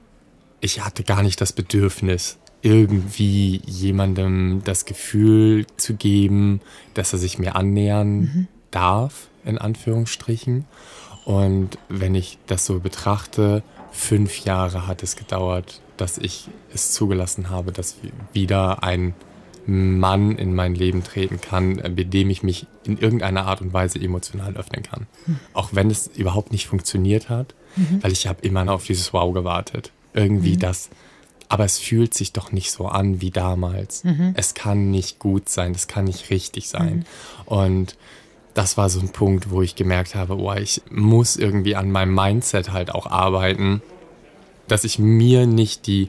ich 0.60 0.84
hatte 0.84 1.04
gar 1.04 1.22
nicht 1.22 1.40
das 1.40 1.52
Bedürfnis, 1.52 2.38
irgendwie 2.62 3.60
jemandem 3.66 4.62
das 4.64 4.84
Gefühl 4.84 5.66
zu 5.76 5.94
geben, 5.94 6.60
dass 6.94 7.12
er 7.12 7.18
sich 7.18 7.38
mir 7.38 7.54
annähern 7.54 8.18
mhm. 8.18 8.48
darf, 8.70 9.28
in 9.44 9.58
Anführungsstrichen. 9.58 10.64
Und 11.24 11.78
wenn 11.88 12.14
ich 12.14 12.38
das 12.46 12.66
so 12.66 12.80
betrachte, 12.80 13.62
fünf 13.92 14.44
Jahre 14.44 14.86
hat 14.86 15.02
es 15.02 15.16
gedauert, 15.16 15.80
dass 15.96 16.18
ich 16.18 16.48
es 16.74 16.92
zugelassen 16.92 17.50
habe, 17.50 17.72
dass 17.72 17.96
wieder 18.32 18.82
ein 18.82 19.14
Mann 19.66 20.38
in 20.38 20.54
mein 20.54 20.74
Leben 20.74 21.02
treten 21.02 21.40
kann, 21.40 21.78
äh, 21.78 21.88
mit 21.88 22.12
dem 22.14 22.30
ich 22.30 22.42
mich 22.42 22.66
in 22.84 22.98
irgendeiner 22.98 23.46
Art 23.46 23.60
und 23.60 23.72
Weise 23.72 24.00
emotional 24.00 24.56
öffnen 24.56 24.82
kann. 24.82 25.06
Mhm. 25.26 25.38
Auch 25.52 25.70
wenn 25.72 25.90
es 25.90 26.08
überhaupt 26.08 26.52
nicht 26.52 26.66
funktioniert 26.66 27.28
hat, 27.28 27.54
mhm. 27.76 28.02
weil 28.02 28.12
ich 28.12 28.26
habe 28.26 28.42
immer 28.42 28.70
auf 28.72 28.84
dieses 28.84 29.12
Wow 29.12 29.34
gewartet. 29.34 29.92
Irgendwie 30.14 30.54
mhm. 30.54 30.60
das. 30.60 30.90
Aber 31.48 31.64
es 31.64 31.78
fühlt 31.78 32.14
sich 32.14 32.32
doch 32.32 32.52
nicht 32.52 32.70
so 32.70 32.86
an 32.86 33.20
wie 33.20 33.30
damals. 33.30 34.04
Mhm. 34.04 34.34
Es 34.36 34.54
kann 34.54 34.90
nicht 34.90 35.18
gut 35.18 35.48
sein, 35.48 35.72
es 35.72 35.86
kann 35.86 36.04
nicht 36.04 36.30
richtig 36.30 36.68
sein. 36.68 36.98
Mhm. 36.98 37.04
Und 37.46 37.96
das 38.54 38.76
war 38.76 38.88
so 38.88 39.00
ein 39.00 39.10
Punkt, 39.10 39.50
wo 39.50 39.62
ich 39.62 39.76
gemerkt 39.76 40.14
habe, 40.14 40.36
oh, 40.38 40.54
ich 40.54 40.80
muss 40.90 41.36
irgendwie 41.36 41.76
an 41.76 41.90
meinem 41.90 42.14
Mindset 42.14 42.72
halt 42.72 42.90
auch 42.90 43.06
arbeiten, 43.06 43.82
dass 44.66 44.84
ich 44.84 44.98
mir 44.98 45.46
nicht 45.46 45.86
die 45.86 46.08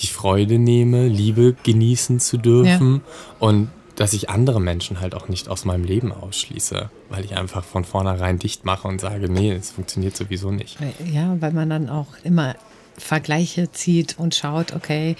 die 0.00 0.06
Freude 0.06 0.58
nehme, 0.58 1.08
Liebe 1.08 1.56
genießen 1.62 2.20
zu 2.20 2.36
dürfen 2.36 2.94
ja. 2.94 3.36
und 3.38 3.68
dass 3.96 4.12
ich 4.12 4.30
andere 4.30 4.60
Menschen 4.60 5.00
halt 5.00 5.14
auch 5.16 5.28
nicht 5.28 5.48
aus 5.48 5.64
meinem 5.64 5.82
Leben 5.82 6.12
ausschließe, 6.12 6.88
weil 7.08 7.24
ich 7.24 7.36
einfach 7.36 7.64
von 7.64 7.84
vornherein 7.84 8.38
dicht 8.38 8.64
mache 8.64 8.86
und 8.86 9.00
sage, 9.00 9.28
nee, 9.28 9.50
es 9.50 9.72
funktioniert 9.72 10.16
sowieso 10.16 10.52
nicht. 10.52 10.78
Ja, 11.12 11.36
weil 11.40 11.52
man 11.52 11.68
dann 11.68 11.88
auch 11.88 12.06
immer 12.22 12.54
Vergleiche 12.96 13.72
zieht 13.72 14.16
und 14.16 14.36
schaut, 14.36 14.72
okay, 14.72 15.16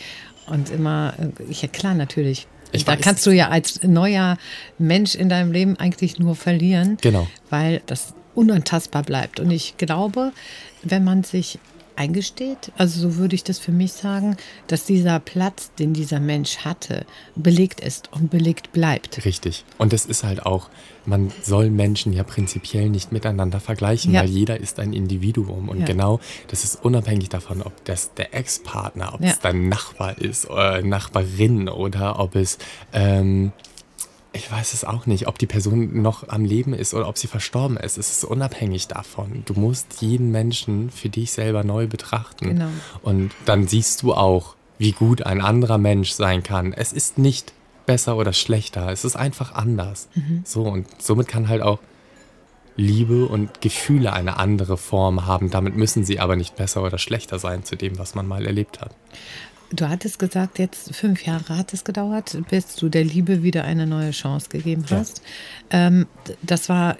und 0.46 0.70
immer, 0.70 1.14
äh, 1.18 1.52
ja 1.52 1.68
klar, 1.68 1.94
natürlich. 1.94 2.46
Ich 2.70 2.84
da 2.84 2.92
weiß. 2.92 3.00
kannst 3.00 3.26
du 3.26 3.30
ja 3.30 3.48
als 3.48 3.82
neuer 3.82 4.36
Mensch 4.78 5.14
in 5.14 5.28
deinem 5.28 5.52
Leben 5.52 5.76
eigentlich 5.76 6.18
nur 6.18 6.36
verlieren, 6.36 6.98
genau. 7.00 7.26
weil 7.50 7.82
das 7.86 8.14
unantastbar 8.34 9.02
bleibt. 9.02 9.40
Und 9.40 9.50
ich 9.50 9.76
glaube, 9.76 10.32
wenn 10.82 11.02
man 11.02 11.24
sich 11.24 11.58
eingesteht, 11.98 12.72
also 12.78 13.00
so 13.00 13.16
würde 13.16 13.34
ich 13.34 13.44
das 13.44 13.58
für 13.58 13.72
mich 13.72 13.92
sagen, 13.92 14.36
dass 14.68 14.84
dieser 14.84 15.18
Platz, 15.18 15.72
den 15.78 15.92
dieser 15.92 16.20
Mensch 16.20 16.58
hatte, 16.58 17.04
belegt 17.34 17.80
ist 17.80 18.12
und 18.12 18.30
belegt 18.30 18.72
bleibt. 18.72 19.24
Richtig. 19.24 19.64
Und 19.78 19.92
es 19.92 20.06
ist 20.06 20.22
halt 20.22 20.46
auch, 20.46 20.70
man 21.04 21.32
soll 21.42 21.70
Menschen 21.70 22.12
ja 22.12 22.22
prinzipiell 22.22 22.88
nicht 22.88 23.12
miteinander 23.12 23.60
vergleichen, 23.60 24.12
ja. 24.12 24.20
weil 24.20 24.28
jeder 24.28 24.60
ist 24.60 24.78
ein 24.78 24.92
Individuum. 24.92 25.68
Und 25.68 25.80
ja. 25.80 25.86
genau, 25.86 26.20
das 26.48 26.64
ist 26.64 26.84
unabhängig 26.84 27.30
davon, 27.30 27.62
ob 27.62 27.84
das 27.84 28.14
der 28.14 28.34
Ex-Partner, 28.34 29.14
ob 29.14 29.20
ja. 29.20 29.30
es 29.30 29.40
dein 29.40 29.68
Nachbar 29.68 30.18
ist, 30.18 30.48
oder 30.48 30.82
Nachbarin 30.82 31.68
oder 31.68 32.20
ob 32.20 32.36
es 32.36 32.58
ähm, 32.92 33.52
Ich 34.32 34.50
weiß 34.50 34.74
es 34.74 34.84
auch 34.84 35.06
nicht, 35.06 35.26
ob 35.26 35.38
die 35.38 35.46
Person 35.46 36.02
noch 36.02 36.28
am 36.28 36.44
Leben 36.44 36.74
ist 36.74 36.92
oder 36.94 37.08
ob 37.08 37.16
sie 37.16 37.28
verstorben 37.28 37.76
ist. 37.76 37.96
Es 37.96 38.10
ist 38.10 38.24
unabhängig 38.24 38.86
davon. 38.86 39.42
Du 39.46 39.54
musst 39.54 40.02
jeden 40.02 40.30
Menschen 40.30 40.90
für 40.90 41.08
dich 41.08 41.32
selber 41.32 41.64
neu 41.64 41.86
betrachten. 41.86 42.50
Genau. 42.50 42.68
Und 43.02 43.32
dann 43.46 43.66
siehst 43.66 44.02
du 44.02 44.14
auch, 44.14 44.54
wie 44.76 44.92
gut 44.92 45.22
ein 45.22 45.40
anderer 45.40 45.78
Mensch 45.78 46.12
sein 46.12 46.42
kann. 46.42 46.72
Es 46.72 46.92
ist 46.92 47.18
nicht 47.18 47.52
besser 47.86 48.16
oder 48.16 48.32
schlechter. 48.32 48.92
Es 48.92 49.04
ist 49.04 49.16
einfach 49.16 49.54
anders. 49.54 50.08
So 50.44 50.62
und 50.64 50.86
somit 51.02 51.26
kann 51.26 51.48
halt 51.48 51.62
auch 51.62 51.80
Liebe 52.76 53.26
und 53.26 53.60
Gefühle 53.60 54.12
eine 54.12 54.36
andere 54.36 54.76
Form 54.76 55.26
haben. 55.26 55.50
Damit 55.50 55.74
müssen 55.74 56.04
sie 56.04 56.20
aber 56.20 56.36
nicht 56.36 56.54
besser 56.54 56.84
oder 56.84 56.98
schlechter 56.98 57.38
sein 57.38 57.64
zu 57.64 57.76
dem, 57.76 57.98
was 57.98 58.14
man 58.14 58.28
mal 58.28 58.46
erlebt 58.46 58.80
hat. 58.80 58.94
Du 59.70 59.88
hattest 59.88 60.18
gesagt, 60.18 60.58
jetzt 60.58 60.94
fünf 60.94 61.26
Jahre 61.26 61.56
hat 61.58 61.74
es 61.74 61.84
gedauert, 61.84 62.38
bis 62.48 62.74
du 62.76 62.88
der 62.88 63.04
Liebe 63.04 63.42
wieder 63.42 63.64
eine 63.64 63.86
neue 63.86 64.12
Chance 64.12 64.48
gegeben 64.48 64.84
Ja. 64.88 64.98
hast. 64.98 65.20
Ähm, 65.70 66.06
d- 66.26 66.34
das 66.42 66.70
war 66.70 66.96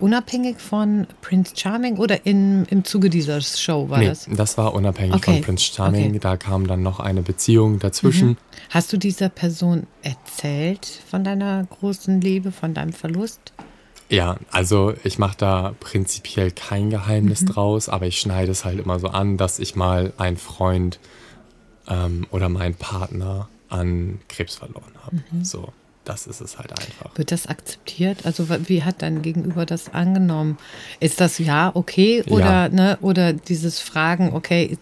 unabhängig 0.00 0.58
von 0.58 1.06
Prince 1.22 1.54
Charming 1.56 1.96
oder 1.96 2.26
in, 2.26 2.64
im 2.66 2.84
Zuge 2.84 3.08
dieser 3.10 3.40
Show 3.40 3.88
war 3.88 3.98
nee, 3.98 4.08
das? 4.08 4.26
das 4.30 4.58
war 4.58 4.74
unabhängig 4.74 5.14
Okay. 5.14 5.34
von 5.34 5.42
Prince 5.42 5.72
Charming. 5.72 6.06
Okay. 6.06 6.12
Mhm. 6.14 6.20
Da 6.20 6.36
kam 6.36 6.66
dann 6.66 6.82
noch 6.82 6.98
eine 7.00 7.22
Beziehung 7.22 7.78
dazwischen. 7.78 8.36
Hast 8.70 8.92
du 8.92 8.96
dieser 8.96 9.28
Person 9.28 9.86
erzählt 10.02 10.86
von 11.08 11.22
deiner 11.24 11.64
großen 11.70 12.20
Liebe, 12.20 12.50
von 12.52 12.74
deinem 12.74 12.92
Verlust? 12.92 13.52
Ja, 14.10 14.38
also 14.50 14.94
ich 15.04 15.18
mache 15.18 15.36
da 15.36 15.74
prinzipiell 15.78 16.50
kein 16.50 16.90
Geheimnis 16.90 17.42
Mhm. 17.42 17.46
draus, 17.46 17.88
aber 17.88 18.06
ich 18.06 18.18
schneide 18.18 18.50
es 18.50 18.64
halt 18.64 18.80
immer 18.80 18.98
so 18.98 19.08
an, 19.08 19.36
dass 19.36 19.58
ich 19.60 19.76
mal 19.76 20.12
einen 20.16 20.36
Freund 20.38 20.98
ähm, 21.88 22.26
oder 22.30 22.48
meinen 22.48 22.74
Partner 22.74 23.48
an 23.68 24.20
Krebs 24.28 24.56
verloren 24.56 24.92
habe. 25.04 25.16
Mhm. 25.30 25.44
So, 25.44 25.72
das 26.04 26.26
ist 26.26 26.40
es 26.40 26.58
halt 26.58 26.70
einfach. 26.72 27.16
Wird 27.16 27.32
das 27.32 27.46
akzeptiert? 27.46 28.24
Also 28.24 28.46
wie 28.68 28.82
hat 28.82 29.02
dein 29.02 29.20
Gegenüber 29.22 29.66
das 29.66 29.92
angenommen? 29.92 30.58
Ist 31.00 31.20
das 31.20 31.38
ja 31.38 31.70
okay 31.74 32.22
oder 32.28 32.44
Ja. 32.44 32.68
ne 32.68 32.98
oder 33.02 33.32
dieses 33.34 33.80
Fragen? 33.80 34.32
Okay, 34.32 34.78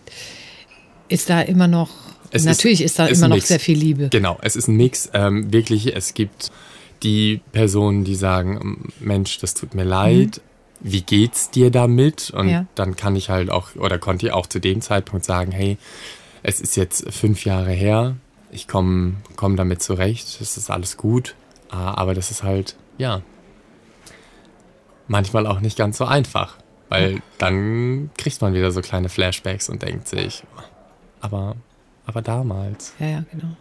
ist 1.09 1.31
da 1.31 1.41
immer 1.43 1.69
noch? 1.69 1.91
Es 2.31 2.43
ist- 2.43 2.47
natürlich 2.47 2.83
ist, 2.83 2.99
da 2.99 3.07
ist 3.07 3.19
immer 3.19 3.29
noch 3.29 3.41
sehr 3.41 3.61
viel 3.61 3.79
Liebe. 3.79 4.09
Genau, 4.11 4.39
es 4.43 4.57
ist 4.57 4.69
ein 4.69 4.77
Mix. 4.77 5.11
Ähm, 5.15 5.53
wirklich, 5.53 5.95
es 5.95 6.15
gibt 6.15 6.51
die 7.03 7.41
Personen, 7.53 8.05
die 8.05 8.15
sagen, 8.15 8.93
Mensch, 9.01 9.39
das 9.39 9.55
tut 9.55 9.75
mir 9.75 9.85
leid. 9.85 10.41
Wie 10.81 11.03
geht's 11.03 11.51
dir 11.51 11.71
damit? 11.71 12.31
Und 12.31 12.47
Mhm. 12.47 12.53
Ja. 12.53 12.67
dann 12.75 12.97
kann 12.97 13.17
ich 13.17 13.31
halt 13.31 13.51
auch, 13.51 13.75
oder 13.77 13.99
konnte 13.99 14.27
ich 14.27 14.33
auch 14.33 14.47
zu 14.47 14.61
dem 14.61 14.81
Zeitpunkt 14.81 15.25
sagen, 15.25 15.53
hey, 15.53 15.79
es 16.47 16.61
ist 16.61 16.76
jetzt 16.76 17.12
fünf 17.12 17.45
Jahre 17.45 17.73
her, 17.73 18.17
ich 18.50 18.69
komme 18.69 19.15
komm 19.35 19.57
damit 19.57 19.83
zurecht, 19.83 20.41
es 20.41 20.57
ist 20.57 20.71
alles 20.71 20.97
gut, 20.97 21.35
Ah, 21.69 21.95
aber 21.95 22.15
das 22.15 22.31
ist 22.31 22.43
halt, 22.43 22.76
ja, 22.97 23.23
manchmal 25.09 25.47
auch 25.47 25.61
nicht 25.61 25.76
ganz 25.76 25.99
so 25.99 26.05
einfach, 26.05 26.57
weil 26.88 27.21
dann 27.38 28.11
kriegt 28.17 28.41
man 28.41 28.55
wieder 28.55 28.71
so 28.71 28.81
kleine 28.83 29.09
Flashbacks 29.09 29.69
und 29.69 29.83
denkt 29.83 30.07
sich, 30.07 30.45
aber, 31.21 31.57
aber 32.07 32.23
damals. 32.23 32.95
Ja, 33.00 33.07
ja, 33.07 33.25
genau. 33.31 33.57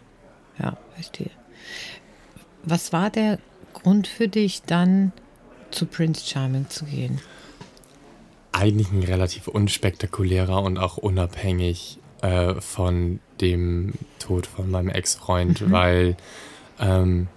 Ja, 0.58 0.76
verstehe. 0.94 1.30
Was 2.62 2.92
war 2.92 3.10
der 3.10 3.38
Grund 3.74 4.06
für 4.06 4.28
dich, 4.28 4.62
dann 4.62 5.12
zu 5.70 5.86
Prince 5.86 6.24
Charming 6.26 6.68
zu 6.68 6.84
gehen? 6.84 7.20
eigentlich 8.52 8.90
ein 8.90 9.02
relativ 9.02 9.48
unspektakulärer 9.48 10.62
und 10.62 10.78
auch 10.78 10.96
unabhängig 10.96 11.98
äh, 12.22 12.54
von 12.60 13.20
dem 13.40 13.92
Tod 14.18 14.46
von 14.46 14.70
meinem 14.70 14.88
Ex-Freund, 14.88 15.70
weil 15.70 16.16
ähm, 16.80 17.28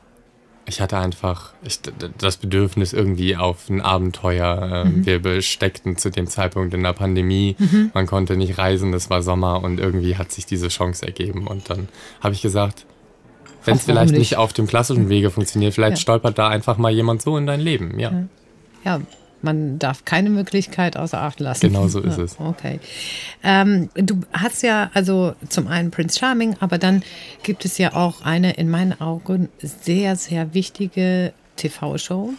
ich 0.65 0.81
hatte 0.81 0.98
einfach 1.00 1.53
ich, 1.63 1.79
das 2.19 2.38
Bedürfnis 2.38 2.93
irgendwie 2.93 3.36
auf 3.36 3.69
ein 3.69 3.81
Abenteuer. 3.81 4.86
Äh, 4.86 5.05
Wir 5.05 5.19
besteckten 5.21 5.98
zu 5.98 6.12
dem 6.12 6.27
Zeitpunkt 6.27 6.74
in 6.75 6.83
der 6.83 6.93
Pandemie. 6.93 7.55
Man 7.93 8.05
konnte 8.05 8.38
nicht 8.38 8.57
reisen, 8.59 8.93
es 8.93 9.09
war 9.09 9.24
Sommer 9.24 9.63
und 9.63 9.79
irgendwie 9.79 10.15
hat 10.15 10.31
sich 10.31 10.45
diese 10.45 10.67
Chance 10.67 11.05
ergeben. 11.05 11.48
Und 11.48 11.69
dann 11.71 11.89
habe 12.21 12.36
ich 12.36 12.41
gesagt, 12.43 12.86
wenn 13.65 13.75
es 13.77 13.83
vielleicht 13.83 14.12
nicht? 14.12 14.19
nicht 14.19 14.38
auf 14.38 14.53
dem 14.53 14.67
klassischen 14.67 15.09
Wege 15.09 15.31
funktioniert, 15.31 15.74
vielleicht 15.74 15.98
Ja. 15.98 16.01
stolpert 16.01 16.38
da 16.38 16.48
einfach 16.48 16.77
mal 16.77 16.91
jemand 16.91 17.21
so 17.24 17.36
in 17.36 17.45
dein 17.48 17.59
Leben. 17.59 18.00
Ja. 18.00 18.25
Ja, 18.86 19.01
man 19.41 19.79
darf 19.79 20.05
keine 20.05 20.29
Möglichkeit 20.29 20.98
außer 20.98 21.22
Acht 21.22 21.39
lassen. 21.39 21.62
Genau 21.62 21.88
so 21.88 22.01
ist 22.01 22.17
es. 22.17 22.39
Okay. 22.39 22.79
Ähm, 23.43 23.89
du 23.96 24.22
hast 24.34 24.63
ja 24.63 24.91
also 24.93 25.34
zum 25.48 25.67
einen 25.67 25.91
Prince 25.91 26.19
Charming, 26.19 26.55
aber 26.60 26.77
dann 26.77 27.03
gibt 27.43 27.65
es 27.65 27.77
ja 27.77 27.93
auch 27.93 28.22
eine 28.22 28.53
in 28.53 28.69
meinen 28.69 29.00
Augen 29.00 29.50
sehr, 29.60 30.15
sehr 30.15 30.53
wichtige 30.53 31.34
TV-Show, 31.55 32.34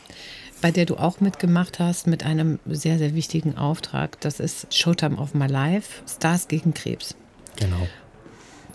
bei 0.60 0.70
der 0.70 0.86
du 0.86 0.96
auch 0.96 1.20
mitgemacht 1.20 1.78
hast 1.78 2.06
mit 2.06 2.24
einem 2.24 2.58
sehr, 2.66 2.98
sehr 2.98 3.14
wichtigen 3.14 3.56
Auftrag. 3.56 4.20
Das 4.20 4.40
ist 4.40 4.72
Showtime 4.74 5.16
of 5.16 5.34
My 5.34 5.46
Life, 5.46 6.02
Stars 6.08 6.48
gegen 6.48 6.74
Krebs. 6.74 7.14
Genau. 7.56 7.88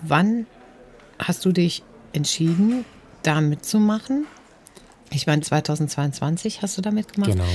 Wann 0.02 0.46
hast 1.20 1.46
du 1.46 1.52
dich 1.52 1.84
entschieden, 2.14 2.86
da 3.24 3.42
mitzumachen? 3.42 4.26
Ich 5.12 5.28
meine, 5.28 5.42
2022 5.42 6.62
hast 6.62 6.78
du 6.78 6.82
da 6.82 6.92
mitgemacht. 6.92 7.32
Genau. 7.32 7.46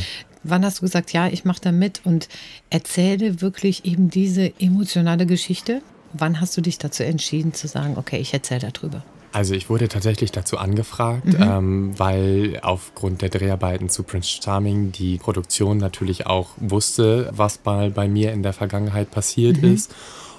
Wann 0.43 0.65
hast 0.65 0.79
du 0.79 0.83
gesagt, 0.83 1.13
ja, 1.13 1.29
ich 1.29 1.45
mache 1.45 1.61
da 1.61 1.73
mit 1.73 2.01
und 2.05 2.29
erzähle 2.71 3.41
wirklich 3.41 3.85
eben 3.85 4.11
diese 4.11 4.53
emotionale 4.59 5.27
Geschichte? 5.27 5.83
Wann 6.13 6.41
hast 6.41 6.57
du 6.57 6.61
dich 6.61 6.79
dazu 6.79 7.05
entschieden 7.05 7.55
zu 7.55 7.69
sagen, 7.69 7.97
okay, 7.97 8.19
ich 8.19 8.33
erzähle 8.33 8.71
darüber? 8.73 9.05
Also 9.33 9.55
ich 9.55 9.71
wurde 9.71 9.89
tatsächlich 9.89 10.33
dazu 10.33 10.59
angefragt, 10.59 11.37
ähm, 11.39 11.97
weil 11.97 12.59
aufgrund 12.63 13.23
der 13.23 13.29
Dreharbeiten 13.29 13.89
zu 13.89 14.03
Prince 14.03 14.41
Charming 14.43 14.91
die 14.91 15.19
Produktion 15.19 15.79
natürlich 15.79 16.27
auch 16.27 16.49
wusste, 16.57 17.31
was 17.33 17.61
mal 17.65 17.91
bei 17.91 18.09
mir 18.09 18.33
in 18.33 18.43
der 18.43 18.53
Vergangenheit 18.53 19.11
passiert 19.11 19.59
ist. 19.59 19.95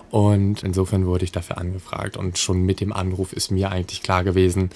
Und 0.09 0.63
insofern 0.63 1.05
wurde 1.05 1.23
ich 1.23 1.31
dafür 1.31 1.57
angefragt. 1.57 2.17
Und 2.17 2.37
schon 2.37 2.63
mit 2.63 2.81
dem 2.81 2.91
Anruf 2.91 3.31
ist 3.31 3.49
mir 3.49 3.71
eigentlich 3.71 4.03
klar 4.03 4.25
gewesen, 4.25 4.69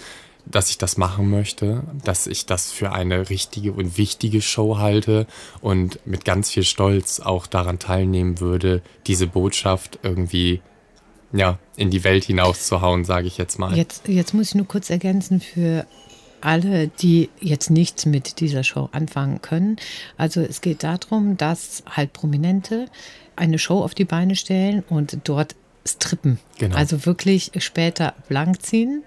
dass 0.46 0.70
ich 0.70 0.78
das 0.78 0.98
machen 0.98 1.30
möchte, 1.30 1.84
dass 2.04 2.28
ich 2.28 2.46
das 2.46 2.72
für 2.72 2.92
eine 2.92 3.30
richtige 3.30 3.74
und 3.74 3.98
wichtige 3.98 4.42
Show 4.42 4.78
halte 4.78 5.28
und 5.62 6.00
mit 6.06 6.26
ganz 6.26 6.52
viel 6.52 6.64
Stolz 6.64 7.20
auch 7.20 7.48
daran 7.48 7.80
teilnehmen 7.80 8.40
würde, 8.40 8.82
diese 9.08 9.28
Botschaft 9.28 10.00
irgendwie 10.04 10.62
ja, 11.34 11.60
in 11.76 11.90
die 11.90 12.04
Welt 12.04 12.26
hinauszuhauen, 12.26 13.04
sage 13.04 13.28
ich 13.28 13.38
jetzt 13.38 13.60
mal. 13.60 13.76
Jetzt, 13.76 14.08
jetzt 14.08 14.34
muss 14.34 14.50
ich 14.50 14.56
nur 14.56 14.68
kurz 14.68 14.90
ergänzen 14.90 15.42
für 15.42 15.86
alle, 16.42 16.88
die 16.88 17.30
jetzt 17.40 17.70
nichts 17.70 18.06
mit 18.06 18.40
dieser 18.40 18.64
Show 18.64 18.90
anfangen 18.92 19.42
können. 19.42 19.78
Also 20.18 20.42
es 20.42 20.62
geht 20.62 20.84
darum, 20.84 21.38
dass 21.38 21.84
halt 21.90 22.14
Prominente 22.14 22.88
eine 23.36 23.60
Show 23.60 23.84
auf 23.84 23.96
die 23.96 24.06
Beine 24.06 24.36
stellen 24.36 24.84
und 24.88 25.18
dort 25.24 25.56
strippen. 25.88 26.40
Genau. 26.58 26.76
Also 26.76 27.06
wirklich 27.06 27.52
später 27.58 28.14
blank 28.28 28.62
ziehen. 28.62 29.04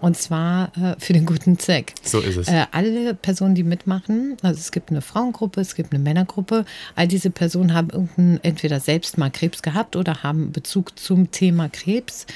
Und 0.00 0.16
zwar 0.16 0.72
äh, 0.76 0.94
für 0.98 1.12
den 1.12 1.26
guten 1.26 1.58
Zweck. 1.58 1.94
So 2.02 2.20
ist 2.20 2.36
es. 2.36 2.48
Äh, 2.48 2.66
alle 2.70 3.14
Personen, 3.14 3.54
die 3.54 3.64
mitmachen, 3.64 4.36
also 4.42 4.58
es 4.58 4.72
gibt 4.72 4.90
eine 4.90 5.02
Frauengruppe, 5.02 5.60
es 5.60 5.74
gibt 5.74 5.92
eine 5.92 6.02
Männergruppe, 6.02 6.64
all 6.94 7.08
diese 7.08 7.30
Personen 7.30 7.74
haben 7.74 8.40
entweder 8.42 8.80
selbst 8.80 9.18
mal 9.18 9.30
Krebs 9.30 9.62
gehabt 9.62 9.96
oder 9.96 10.22
haben 10.22 10.52
Bezug 10.52 10.98
zum 10.98 11.30
Thema 11.30 11.68
Krebs. 11.68 12.26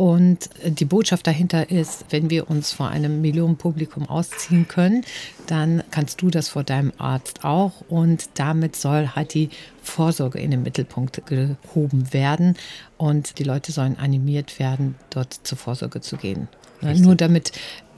Und 0.00 0.48
die 0.64 0.86
Botschaft 0.86 1.26
dahinter 1.26 1.70
ist, 1.70 2.06
wenn 2.08 2.30
wir 2.30 2.48
uns 2.48 2.72
vor 2.72 2.88
einem 2.88 3.20
Millionenpublikum 3.20 4.08
ausziehen 4.08 4.66
können, 4.66 5.04
dann 5.46 5.82
kannst 5.90 6.22
du 6.22 6.30
das 6.30 6.48
vor 6.48 6.64
deinem 6.64 6.90
Arzt 6.96 7.44
auch. 7.44 7.82
Und 7.86 8.30
damit 8.36 8.76
soll 8.76 9.08
halt 9.08 9.34
die 9.34 9.50
Vorsorge 9.82 10.38
in 10.38 10.52
den 10.52 10.62
Mittelpunkt 10.62 11.20
gehoben 11.26 12.14
werden. 12.14 12.56
Und 12.96 13.38
die 13.38 13.44
Leute 13.44 13.72
sollen 13.72 13.98
animiert 13.98 14.58
werden, 14.58 14.94
dort 15.10 15.38
zur 15.42 15.58
Vorsorge 15.58 16.00
zu 16.00 16.16
gehen. 16.16 16.48
Ne, 16.80 16.98
Nur 16.98 17.14
damit 17.14 17.52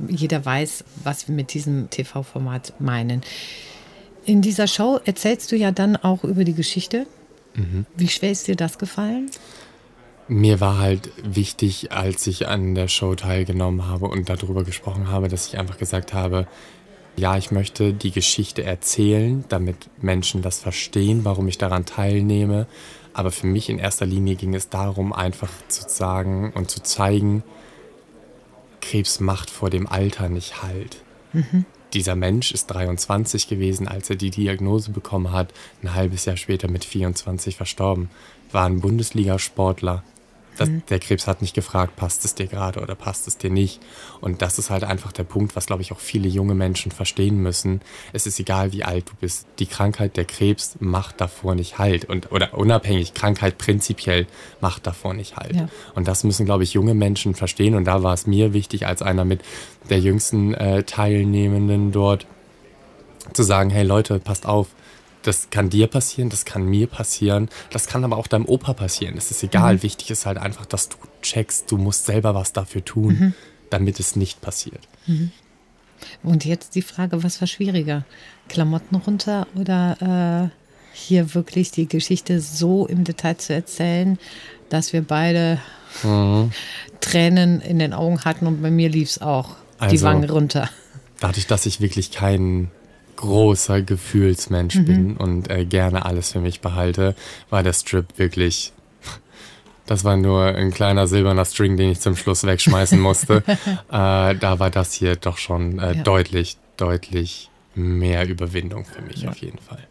jeder 0.08 0.44
weiß, 0.44 0.82
was 1.04 1.28
wir 1.28 1.36
mit 1.36 1.54
diesem 1.54 1.88
TV-Format 1.88 2.80
meinen. 2.80 3.20
In 4.24 4.42
dieser 4.42 4.66
Show 4.66 4.98
erzählst 5.04 5.52
du 5.52 5.56
ja 5.56 5.70
dann 5.70 5.94
auch 5.94 6.24
über 6.24 6.42
die 6.42 6.54
Geschichte. 6.54 7.06
Wie 7.96 8.08
schwer 8.08 8.32
ist 8.32 8.48
dir 8.48 8.56
das 8.56 8.78
gefallen? 8.78 9.30
Mir 10.28 10.60
war 10.60 10.78
halt 10.78 11.10
wichtig, 11.22 11.92
als 11.92 12.26
ich 12.26 12.46
an 12.48 12.74
der 12.74 12.88
Show 12.88 13.14
teilgenommen 13.14 13.86
habe 13.86 14.06
und 14.06 14.28
darüber 14.28 14.64
gesprochen 14.64 15.08
habe, 15.08 15.28
dass 15.28 15.48
ich 15.48 15.58
einfach 15.58 15.78
gesagt 15.78 16.14
habe, 16.14 16.46
ja, 17.16 17.36
ich 17.36 17.50
möchte 17.50 17.92
die 17.92 18.10
Geschichte 18.10 18.62
erzählen, 18.62 19.44
damit 19.48 19.90
Menschen 20.00 20.40
das 20.40 20.60
verstehen, 20.60 21.24
warum 21.24 21.48
ich 21.48 21.58
daran 21.58 21.84
teilnehme. 21.84 22.66
Aber 23.12 23.30
für 23.30 23.46
mich 23.46 23.68
in 23.68 23.78
erster 23.78 24.06
Linie 24.06 24.36
ging 24.36 24.54
es 24.54 24.70
darum, 24.70 25.12
einfach 25.12 25.50
zu 25.68 25.82
sagen 25.86 26.52
und 26.54 26.70
zu 26.70 26.82
zeigen, 26.82 27.42
Krebs 28.80 29.20
macht 29.20 29.50
vor 29.50 29.70
dem 29.70 29.86
Alter 29.86 30.28
nicht 30.28 30.62
halt. 30.62 31.02
Dieser 31.92 32.16
Mensch 32.16 32.52
ist 32.52 32.68
23 32.68 33.48
gewesen, 33.48 33.86
als 33.86 34.08
er 34.08 34.16
die 34.16 34.30
Diagnose 34.30 34.90
bekommen 34.90 35.32
hat, 35.32 35.52
ein 35.82 35.94
halbes 35.94 36.24
Jahr 36.24 36.38
später 36.38 36.70
mit 36.70 36.84
24 36.84 37.56
verstorben. 37.56 38.10
War 38.50 38.66
ein 38.66 38.80
Bundesligasportler, 38.80 40.02
Das, 40.56 40.68
mhm. 40.68 40.82
Der 40.90 40.98
Krebs 40.98 41.26
hat 41.26 41.40
nicht 41.40 41.54
gefragt, 41.54 41.96
passt 41.96 42.24
es 42.24 42.34
dir 42.34 42.46
gerade 42.46 42.80
oder 42.80 42.94
passt 42.94 43.26
es 43.26 43.38
dir 43.38 43.50
nicht. 43.50 43.80
Und 44.20 44.42
das 44.42 44.58
ist 44.58 44.70
halt 44.70 44.84
einfach 44.84 45.12
der 45.12 45.24
Punkt, 45.24 45.56
was, 45.56 45.66
glaube 45.66 45.82
ich, 45.82 45.92
auch 45.92 45.98
viele 45.98 46.28
junge 46.28 46.54
Menschen 46.54 46.92
verstehen 46.92 47.38
müssen. 47.38 47.80
Es 48.12 48.26
ist 48.26 48.38
egal, 48.38 48.72
wie 48.72 48.84
alt 48.84 49.08
du 49.08 49.12
bist. 49.20 49.46
Die 49.58 49.66
Krankheit, 49.66 50.16
der 50.16 50.24
Krebs 50.24 50.76
macht 50.80 51.20
davor 51.20 51.54
nicht 51.54 51.78
halt. 51.78 52.04
Und, 52.04 52.32
oder 52.32 52.54
unabhängig, 52.54 53.14
Krankheit 53.14 53.58
prinzipiell 53.58 54.26
macht 54.60 54.86
davor 54.86 55.14
nicht 55.14 55.36
halt. 55.36 55.56
Ja. 55.56 55.68
Und 55.94 56.08
das 56.08 56.24
müssen, 56.24 56.44
glaube 56.44 56.64
ich, 56.64 56.74
junge 56.74 56.94
Menschen 56.94 57.34
verstehen. 57.34 57.74
Und 57.74 57.84
da 57.84 58.02
war 58.02 58.14
es 58.14 58.26
mir 58.26 58.52
wichtig, 58.52 58.86
als 58.86 59.02
einer 59.02 59.24
mit 59.24 59.40
der 59.88 60.00
jüngsten 60.00 60.54
äh, 60.54 60.82
Teilnehmenden 60.84 61.92
dort, 61.92 62.26
zu 63.32 63.42
sagen, 63.44 63.70
hey 63.70 63.84
Leute, 63.84 64.18
passt 64.18 64.46
auf, 64.46 64.68
das 65.22 65.50
kann 65.50 65.70
dir 65.70 65.86
passieren, 65.86 66.28
das 66.28 66.44
kann 66.44 66.64
mir 66.64 66.86
passieren, 66.86 67.48
das 67.70 67.86
kann 67.86 68.04
aber 68.04 68.16
auch 68.16 68.26
deinem 68.26 68.46
Opa 68.46 68.74
passieren. 68.74 69.16
Es 69.16 69.30
ist 69.30 69.42
egal. 69.42 69.76
Mhm. 69.76 69.82
Wichtig 69.82 70.10
ist 70.10 70.26
halt 70.26 70.38
einfach, 70.38 70.66
dass 70.66 70.88
du 70.88 70.96
checkst, 71.22 71.70
du 71.70 71.78
musst 71.78 72.06
selber 72.06 72.34
was 72.34 72.52
dafür 72.52 72.84
tun, 72.84 73.18
mhm. 73.18 73.34
damit 73.70 74.00
es 74.00 74.16
nicht 74.16 74.40
passiert. 74.40 74.80
Mhm. 75.06 75.30
Und 76.22 76.44
jetzt 76.44 76.74
die 76.74 76.82
Frage, 76.82 77.22
was 77.22 77.40
war 77.40 77.48
schwieriger? 77.48 78.04
Klamotten 78.48 78.96
runter 78.96 79.46
oder 79.54 80.50
äh, 80.50 80.96
hier 80.96 81.34
wirklich 81.34 81.70
die 81.70 81.88
Geschichte 81.88 82.40
so 82.40 82.86
im 82.86 83.04
Detail 83.04 83.36
zu 83.36 83.54
erzählen, 83.54 84.18
dass 84.68 84.92
wir 84.92 85.02
beide 85.02 85.58
mhm. 86.02 86.50
Tränen 87.00 87.60
in 87.60 87.78
den 87.78 87.92
Augen 87.92 88.24
hatten 88.24 88.46
und 88.46 88.62
bei 88.62 88.70
mir 88.70 88.88
lief 88.88 89.10
es 89.10 89.22
auch 89.22 89.56
also, 89.78 89.94
die 89.94 90.02
Wangen 90.02 90.28
runter. 90.28 90.68
Dadurch, 91.20 91.46
dass 91.46 91.66
ich 91.66 91.80
wirklich 91.80 92.10
keinen 92.10 92.70
großer 93.22 93.82
Gefühlsmensch 93.82 94.74
mhm. 94.74 94.84
bin 94.84 95.16
und 95.16 95.48
äh, 95.48 95.64
gerne 95.64 96.04
alles 96.04 96.32
für 96.32 96.40
mich 96.40 96.60
behalte, 96.60 97.14
war 97.50 97.62
der 97.62 97.72
Strip 97.72 98.18
wirklich. 98.18 98.72
Das 99.86 100.04
war 100.04 100.16
nur 100.16 100.44
ein 100.44 100.72
kleiner 100.72 101.06
silberner 101.06 101.44
String, 101.44 101.76
den 101.76 101.90
ich 101.90 102.00
zum 102.00 102.16
Schluss 102.16 102.44
wegschmeißen 102.44 102.98
musste. 102.98 103.44
äh, 103.46 103.54
da 103.90 104.58
war 104.58 104.70
das 104.70 104.92
hier 104.92 105.16
doch 105.16 105.38
schon 105.38 105.78
äh, 105.78 105.94
ja. 105.96 106.02
deutlich, 106.02 106.56
deutlich 106.76 107.50
mehr 107.74 108.28
Überwindung 108.28 108.84
für 108.84 109.02
mich 109.02 109.22
ja. 109.22 109.30
auf 109.30 109.38
jeden 109.38 109.58
Fall. 109.58 109.86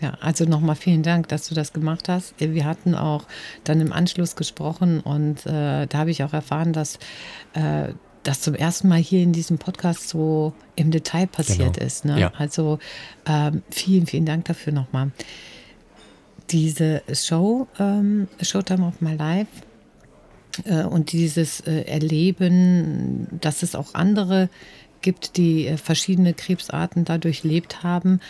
Ja, 0.00 0.18
also 0.20 0.44
nochmal 0.44 0.76
vielen 0.76 1.02
Dank, 1.02 1.28
dass 1.28 1.48
du 1.48 1.54
das 1.54 1.72
gemacht 1.72 2.10
hast. 2.10 2.34
Wir 2.38 2.66
hatten 2.66 2.94
auch 2.94 3.24
dann 3.64 3.80
im 3.80 3.92
Anschluss 3.92 4.36
gesprochen 4.36 5.00
und 5.00 5.46
äh, 5.46 5.86
da 5.86 5.98
habe 5.98 6.10
ich 6.10 6.22
auch 6.22 6.34
erfahren, 6.34 6.74
dass 6.74 6.98
äh, 7.54 7.94
das 8.24 8.40
zum 8.40 8.54
ersten 8.54 8.88
Mal 8.88 8.98
hier 8.98 9.22
in 9.22 9.32
diesem 9.32 9.58
Podcast 9.58 10.08
so 10.08 10.52
im 10.76 10.90
Detail 10.90 11.26
passiert 11.26 11.74
genau. 11.74 11.86
ist. 11.86 12.04
Ne? 12.04 12.20
Ja. 12.20 12.32
Also 12.36 12.78
ähm, 13.26 13.62
vielen, 13.70 14.06
vielen 14.06 14.26
Dank 14.26 14.46
dafür 14.46 14.72
nochmal. 14.72 15.12
Diese 16.50 17.02
Show, 17.12 17.68
ähm, 17.78 18.28
Showtime 18.42 18.86
of 18.86 19.00
My 19.00 19.14
Life, 19.14 19.48
äh, 20.64 20.84
und 20.84 21.12
dieses 21.12 21.60
äh, 21.60 21.82
Erleben, 21.82 23.26
dass 23.40 23.62
es 23.62 23.74
auch 23.74 23.94
andere 23.94 24.48
gibt, 25.00 25.36
die 25.36 25.66
äh, 25.66 25.76
verschiedene 25.76 26.34
Krebsarten 26.34 27.04
dadurch 27.04 27.44
lebt 27.44 27.82
haben, 27.82 28.20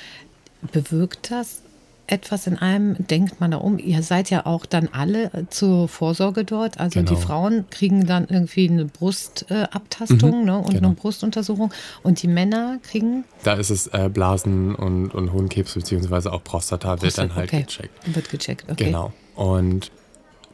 bewirkt 0.72 1.30
das 1.30 1.62
etwas 2.06 2.46
in 2.46 2.58
einem, 2.58 2.96
denkt 3.06 3.40
man 3.40 3.50
da 3.50 3.58
um. 3.58 3.78
Ihr 3.78 4.02
seid 4.02 4.30
ja 4.30 4.46
auch 4.46 4.66
dann 4.66 4.88
alle 4.92 5.30
zur 5.50 5.88
Vorsorge 5.88 6.44
dort. 6.44 6.78
Also 6.78 7.00
genau. 7.00 7.11
die 7.11 7.16
Frauen 7.16 7.64
kriegen 7.70 8.06
dann 8.06 8.26
irgendwie 8.28 8.68
eine 8.68 8.84
Brustabtastung 8.84 10.40
mhm, 10.40 10.44
ne, 10.44 10.58
und 10.58 10.75
genau. 10.75 10.88
eine 10.88 10.94
Brustuntersuchung. 10.94 11.73
Und 12.02 12.23
die 12.23 12.28
Männer 12.28 12.78
kriegen. 12.82 13.25
Da 13.42 13.54
ist 13.54 13.70
es 13.70 13.87
äh, 13.88 14.11
Blasen 14.12 14.75
und, 14.75 15.14
und 15.14 15.32
Hohenkrebs, 15.32 15.75
beziehungsweise 15.75 16.32
auch 16.32 16.44
Prostata, 16.44 17.00
wird 17.00 17.16
dann 17.16 17.34
halt 17.34 17.50
okay. 17.50 17.62
gecheckt. 17.62 18.14
Wird 18.14 18.30
gecheckt, 18.30 18.70
okay. 18.70 18.84
Genau. 18.84 19.12
Und 19.34 19.90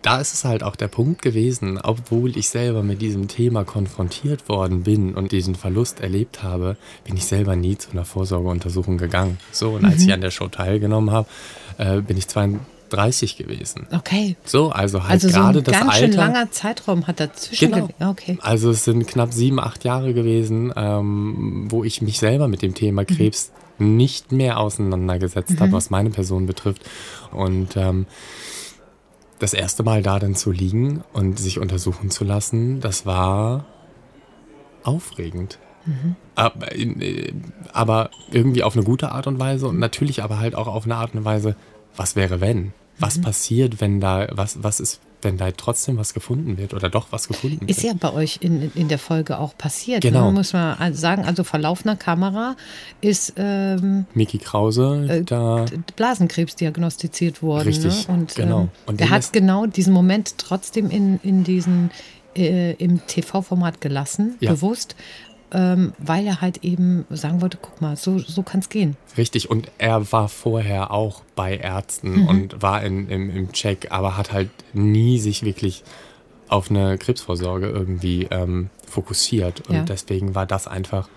da 0.03 0.21
ist 0.21 0.33
es 0.33 0.45
halt 0.45 0.63
auch 0.63 0.77
der 0.77 0.89
Punkt 0.89 1.21
gewesen, 1.21 1.79
obwohl 1.79 2.37
ich 2.37 2.49
selber 2.49 2.83
mit 2.83 3.03
diesem 3.03 3.29
Thema 3.29 3.65
konfrontiert 3.65 4.49
worden 4.49 4.83
bin 4.83 5.15
und 5.15 5.33
diesen 5.33 5.55
Verlust 5.55 6.01
erlebt 6.01 6.43
habe, 6.43 6.77
bin 7.05 7.17
ich 7.17 7.27
selber 7.27 7.55
nie 7.55 7.77
zu 7.77 7.91
einer 7.91 8.05
Vorsorgeuntersuchung 8.05 8.97
gegangen. 8.97 9.39
So, 9.53 9.71
und 9.73 9.83
mhm. 9.83 9.89
als 9.89 10.03
ich 10.03 10.13
an 10.13 10.23
der 10.23 10.31
Show 10.31 10.49
teilgenommen 10.49 11.11
habe, 11.11 11.29
äh, 11.77 12.01
bin 12.01 12.17
ich 12.17 12.29
32 12.29 13.37
gewesen. 13.37 13.87
Okay. 13.93 14.37
So, 14.45 14.71
also 14.71 15.03
halt 15.03 15.23
also 15.23 15.29
gerade 15.29 15.59
so 15.59 15.65
das 15.65 15.75
ganz 15.75 15.93
Alter. 15.93 16.07
Schön 16.07 16.17
langer 16.17 16.51
Zeitraum 16.51 17.07
hat 17.07 17.21
dazwischen. 17.21 17.71
Genau. 17.71 18.11
Okay. 18.11 18.39
Also 18.41 18.71
es 18.71 18.85
sind 18.85 19.07
knapp 19.07 19.35
sieben, 19.35 19.61
acht 19.61 19.85
Jahre 19.85 20.15
gewesen, 20.15 20.73
ähm, 20.77 21.67
wo 21.69 21.85
ich 21.85 22.01
mich 22.01 22.19
selber 22.19 22.49
mit 22.49 22.63
dem 22.63 22.75
Thema 22.75 23.03
mhm. 23.03 23.07
Krebs 23.07 23.53
mhm. 23.79 23.97
nicht 23.97 24.33
mehr 24.33 24.59
auseinandergesetzt 24.59 25.51
mhm. 25.51 25.61
habe, 25.61 25.73
was 25.73 25.91
meine 25.91 26.09
Person 26.09 26.47
betrifft. 26.47 26.89
Und 27.33 27.77
ähm, 27.77 28.07
das 29.41 29.55
erste 29.55 29.83
Mal 29.83 30.03
da 30.03 30.19
dann 30.19 30.35
zu 30.37 30.53
liegen 30.53 31.03
und 31.13 31.39
sich 31.39 31.59
untersuchen 31.59 32.11
zu 32.11 32.25
lassen, 32.25 32.81
das 32.81 33.07
war 33.07 33.65
aufregend. 34.85 35.59
Mhm. 35.87 36.17
Aber, 36.35 36.77
äh, 36.77 37.33
aber, 37.73 38.11
irgendwie 38.31 38.63
auf 38.63 38.77
eine 38.77 38.85
gute 38.85 39.13
Art 39.13 39.27
und 39.27 39.39
Weise 39.39 39.67
und 39.67 39.79
natürlich 39.79 40.23
aber 40.23 40.39
halt 40.39 40.55
auch 40.55 40.67
auf 40.67 40.85
eine 40.85 40.97
Art 40.97 41.15
und 41.15 41.25
Weise, 41.25 41.57
was 41.97 42.17
wäre 42.17 42.41
wenn? 42.41 42.73
Was 42.99 43.19
mhm. 43.19 43.23
passiert, 43.23 43.81
wenn 43.81 43.99
da, 43.99 44.29
was, 44.33 44.63
was 44.63 44.79
ist, 44.79 45.01
wenn 45.23 45.37
da 45.37 45.51
trotzdem 45.51 45.97
was 45.97 46.15
gefunden 46.15 46.59
wird 46.59 46.75
oder 46.75 46.89
doch 46.89 47.09
was 47.11 47.29
gefunden 47.29 47.61
wird. 47.61 47.71
Ist 47.71 47.83
ja 47.83 47.93
bei 47.99 48.13
euch 48.13 48.39
in, 48.41 48.73
in 48.75 48.89
der 48.89 48.99
Folge 48.99 49.39
auch 49.39 49.57
passiert. 49.57 50.05
Ne? 50.05 50.11
Genau. 50.11 50.27
Ne? 50.27 50.39
Muss 50.39 50.53
man 50.53 50.95
sagen, 50.95 51.25
also 51.25 51.45
vor 51.45 51.61
laufender 51.61 51.97
Kamera 51.97 52.57
ist 53.01 53.35
ähm, 53.37 54.07
Miki 54.15 54.39
Krause 54.39 55.07
äh, 55.09 55.23
da 55.23 55.67
Blasenkrebs 55.97 56.57
diagnostiziert 56.57 57.43
worden. 57.43 57.69
Richtig, 57.69 58.09
ne? 58.09 58.15
und, 58.15 58.35
genau. 58.35 58.61
Ähm, 58.63 58.69
und 58.87 59.01
der 59.01 59.11
hat 59.11 59.33
genau 59.33 59.67
diesen 59.67 59.93
Moment 59.93 60.39
trotzdem 60.39 60.91
in, 60.91 61.21
in 61.23 61.45
diesen 61.45 61.91
äh, 62.37 62.73
im 62.75 63.07
TV-Format 63.07 63.81
gelassen, 63.81 64.37
ja. 64.41 64.53
bewusst, 64.53 64.95
ähm, 65.53 65.93
weil 65.99 66.27
er 66.27 66.41
halt 66.41 66.65
eben 66.65 67.05
sagen 67.11 67.41
wollte, 67.41 67.59
guck 67.61 67.81
mal, 67.81 67.97
so, 67.97 68.19
so 68.19 68.43
kann 68.43 68.61
es 68.61 68.69
gehen. 68.69 68.97
Richtig, 69.17 69.51
und 69.51 69.71
er 69.79 70.13
war 70.13 70.29
vorher 70.29 70.91
auch 70.91 71.23
bei 71.35 71.57
Ärzten 71.57 72.23
mhm. 72.23 72.29
und 72.29 72.63
war 72.63 72.83
in, 72.83 73.09
im, 73.09 73.31
im 73.35 73.53
Check, 73.53 73.89
aber 73.91 74.17
hat 74.17 74.33
halt 74.33 74.51
nie 74.73 75.19
sich 75.19 75.43
wirklich 75.43 75.83
auf 76.49 76.71
eine 76.71 76.99
Krebsvorsorge 76.99 77.69
irgendwie 77.69 78.27
ähm, 78.31 78.71
fokussiert. 78.87 79.69
Und 79.69 79.77
ja. 79.77 79.83
deswegen 79.83 80.35
war 80.35 80.47
das 80.47 80.67
einfach 80.67 81.09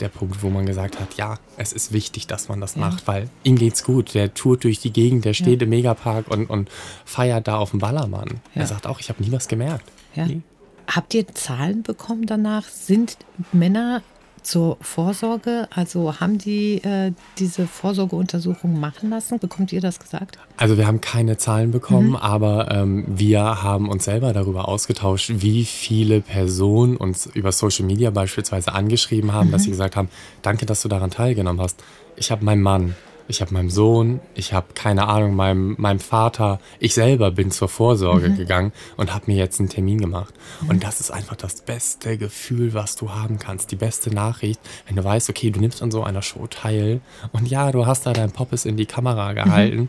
der 0.00 0.08
Punkt, 0.08 0.42
wo 0.42 0.48
man 0.48 0.64
gesagt 0.64 1.00
hat, 1.00 1.14
ja, 1.16 1.38
es 1.56 1.72
ist 1.72 1.92
wichtig, 1.92 2.26
dass 2.26 2.48
man 2.48 2.60
das 2.60 2.74
ja. 2.74 2.80
macht, 2.80 3.06
weil 3.06 3.28
ihm 3.42 3.56
geht's 3.56 3.84
gut. 3.84 4.14
Der 4.14 4.32
tourt 4.32 4.64
durch 4.64 4.80
die 4.80 4.92
Gegend, 4.92 5.24
der 5.24 5.34
steht 5.34 5.60
ja. 5.60 5.64
im 5.64 5.70
Megapark 5.70 6.28
und, 6.28 6.48
und 6.48 6.70
feiert 7.04 7.48
da 7.48 7.56
auf 7.58 7.70
dem 7.70 7.80
Ballermann. 7.80 8.40
Er 8.54 8.66
sagt 8.66 8.86
auch, 8.86 9.00
ich 9.00 9.08
habe 9.08 9.22
nie 9.22 9.32
was 9.32 9.48
gemerkt. 9.48 9.90
Ja. 10.14 10.26
Nie. 10.26 10.42
Habt 10.88 11.12
ihr 11.12 11.26
Zahlen 11.28 11.82
bekommen 11.82 12.24
danach? 12.24 12.64
Sind 12.64 13.18
Männer 13.52 14.02
zur 14.42 14.78
Vorsorge, 14.80 15.68
also 15.74 16.20
haben 16.20 16.38
die 16.38 16.82
äh, 16.82 17.12
diese 17.38 17.66
Vorsorgeuntersuchung 17.66 18.80
machen 18.80 19.10
lassen? 19.10 19.38
Bekommt 19.38 19.70
ihr 19.74 19.82
das 19.82 19.98
gesagt? 19.98 20.38
Also 20.56 20.78
wir 20.78 20.86
haben 20.86 21.02
keine 21.02 21.36
Zahlen 21.36 21.70
bekommen, 21.70 22.10
mhm. 22.10 22.16
aber 22.16 22.70
ähm, 22.70 23.04
wir 23.06 23.62
haben 23.62 23.90
uns 23.90 24.04
selber 24.04 24.32
darüber 24.32 24.66
ausgetauscht, 24.68 25.30
wie 25.34 25.66
viele 25.66 26.22
Personen 26.22 26.96
uns 26.96 27.26
über 27.26 27.52
Social 27.52 27.84
Media 27.84 28.08
beispielsweise 28.08 28.72
angeschrieben 28.72 29.34
haben, 29.34 29.48
mhm. 29.48 29.52
dass 29.52 29.64
sie 29.64 29.70
gesagt 29.70 29.96
haben, 29.96 30.08
danke, 30.40 30.64
dass 30.64 30.80
du 30.80 30.88
daran 30.88 31.10
teilgenommen 31.10 31.60
hast. 31.60 31.82
Ich 32.16 32.30
habe 32.30 32.42
meinen 32.42 32.62
Mann, 32.62 32.96
ich 33.28 33.40
habe 33.42 33.52
meinem 33.52 33.70
Sohn, 33.70 34.20
ich 34.34 34.52
habe 34.52 34.68
keine 34.74 35.06
Ahnung, 35.06 35.36
meinem, 35.36 35.76
meinem 35.78 36.00
Vater, 36.00 36.60
ich 36.80 36.94
selber 36.94 37.30
bin 37.30 37.50
zur 37.50 37.68
Vorsorge 37.68 38.30
mhm. 38.30 38.36
gegangen 38.36 38.72
und 38.96 39.14
habe 39.14 39.24
mir 39.30 39.36
jetzt 39.36 39.60
einen 39.60 39.68
Termin 39.68 39.98
gemacht. 39.98 40.34
Mhm. 40.62 40.70
Und 40.70 40.84
das 40.84 41.00
ist 41.00 41.10
einfach 41.10 41.36
das 41.36 41.60
beste 41.60 42.16
Gefühl, 42.16 42.74
was 42.74 42.96
du 42.96 43.12
haben 43.12 43.38
kannst. 43.38 43.70
Die 43.70 43.76
beste 43.76 44.12
Nachricht, 44.12 44.60
wenn 44.86 44.96
du 44.96 45.04
weißt, 45.04 45.28
okay, 45.28 45.50
du 45.50 45.60
nimmst 45.60 45.82
an 45.82 45.90
so 45.90 46.02
einer 46.02 46.22
Show 46.22 46.46
teil 46.46 47.00
und 47.32 47.48
ja, 47.48 47.70
du 47.70 47.86
hast 47.86 48.06
da 48.06 48.12
dein 48.12 48.32
Poppes 48.32 48.64
in 48.64 48.76
die 48.76 48.86
Kamera 48.86 49.34
gehalten. 49.34 49.82
Mhm. 49.82 49.88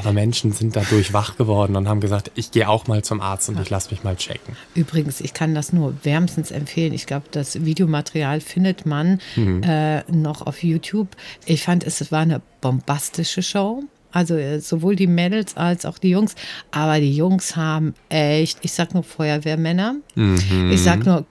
Aber 0.00 0.12
Menschen 0.12 0.52
sind 0.52 0.76
dadurch 0.76 1.12
wach 1.12 1.36
geworden 1.36 1.76
und 1.76 1.88
haben 1.88 2.00
gesagt, 2.00 2.30
ich 2.34 2.50
gehe 2.50 2.68
auch 2.68 2.86
mal 2.86 3.02
zum 3.02 3.20
Arzt 3.20 3.48
und 3.48 3.56
ja. 3.56 3.62
ich 3.62 3.70
lasse 3.70 3.90
mich 3.90 4.02
mal 4.02 4.16
checken. 4.16 4.56
Übrigens, 4.74 5.20
ich 5.20 5.34
kann 5.34 5.54
das 5.54 5.72
nur 5.72 5.94
wärmstens 6.02 6.50
empfehlen. 6.50 6.92
Ich 6.92 7.06
glaube, 7.06 7.26
das 7.30 7.64
Videomaterial 7.64 8.40
findet 8.40 8.86
man 8.86 9.20
mhm. 9.36 9.62
äh, 9.62 10.02
noch 10.10 10.46
auf 10.46 10.62
YouTube. 10.62 11.08
Ich 11.44 11.62
fand, 11.62 11.84
es 11.84 12.10
war 12.10 12.20
eine 12.20 12.40
bombastische 12.60 13.42
Show. 13.42 13.84
Also 14.12 14.36
äh, 14.36 14.60
sowohl 14.60 14.96
die 14.96 15.06
Mädels 15.06 15.56
als 15.56 15.84
auch 15.84 15.98
die 15.98 16.10
Jungs. 16.10 16.34
Aber 16.70 16.98
die 16.98 17.14
Jungs 17.14 17.56
haben 17.56 17.94
echt, 18.08 18.58
ich 18.62 18.72
sag 18.72 18.94
nur 18.94 19.02
Feuerwehrmänner. 19.04 19.96
Mhm. 20.14 20.70
Ich 20.72 20.82
sag 20.82 21.04
nur 21.04 21.26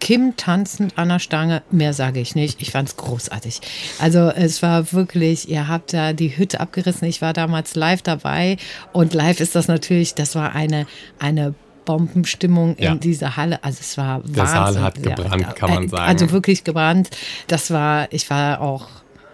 Kim 0.00 0.36
tanzend 0.36 0.98
an 0.98 1.08
der 1.08 1.18
Stange, 1.18 1.62
mehr 1.70 1.92
sage 1.92 2.20
ich 2.20 2.34
nicht. 2.34 2.60
Ich 2.60 2.70
fand 2.70 2.88
es 2.88 2.96
großartig. 2.96 3.60
Also 3.98 4.28
es 4.28 4.62
war 4.62 4.92
wirklich, 4.92 5.48
ihr 5.48 5.68
habt 5.68 5.92
da 5.92 6.12
die 6.12 6.36
Hütte 6.36 6.60
abgerissen. 6.60 7.06
Ich 7.08 7.22
war 7.22 7.32
damals 7.32 7.74
live 7.74 8.02
dabei 8.02 8.56
und 8.92 9.14
live 9.14 9.40
ist 9.40 9.54
das 9.54 9.68
natürlich, 9.68 10.14
das 10.14 10.34
war 10.34 10.54
eine, 10.54 10.86
eine 11.18 11.54
Bombenstimmung 11.84 12.76
in 12.76 12.84
ja. 12.84 12.94
dieser 12.94 13.36
Halle. 13.36 13.62
Also 13.64 13.78
es 13.80 13.96
war 13.96 14.22
Der 14.22 14.36
Wahnsinn. 14.44 14.46
Saal 14.46 14.80
hat 14.82 15.02
gebrannt, 15.02 15.42
ja, 15.42 15.52
kann 15.52 15.70
man 15.70 15.88
sagen. 15.88 16.02
Also 16.08 16.30
wirklich 16.30 16.64
gebrannt. 16.64 17.10
Das 17.46 17.70
war, 17.70 18.12
ich 18.12 18.28
war 18.30 18.60
auch 18.60 18.86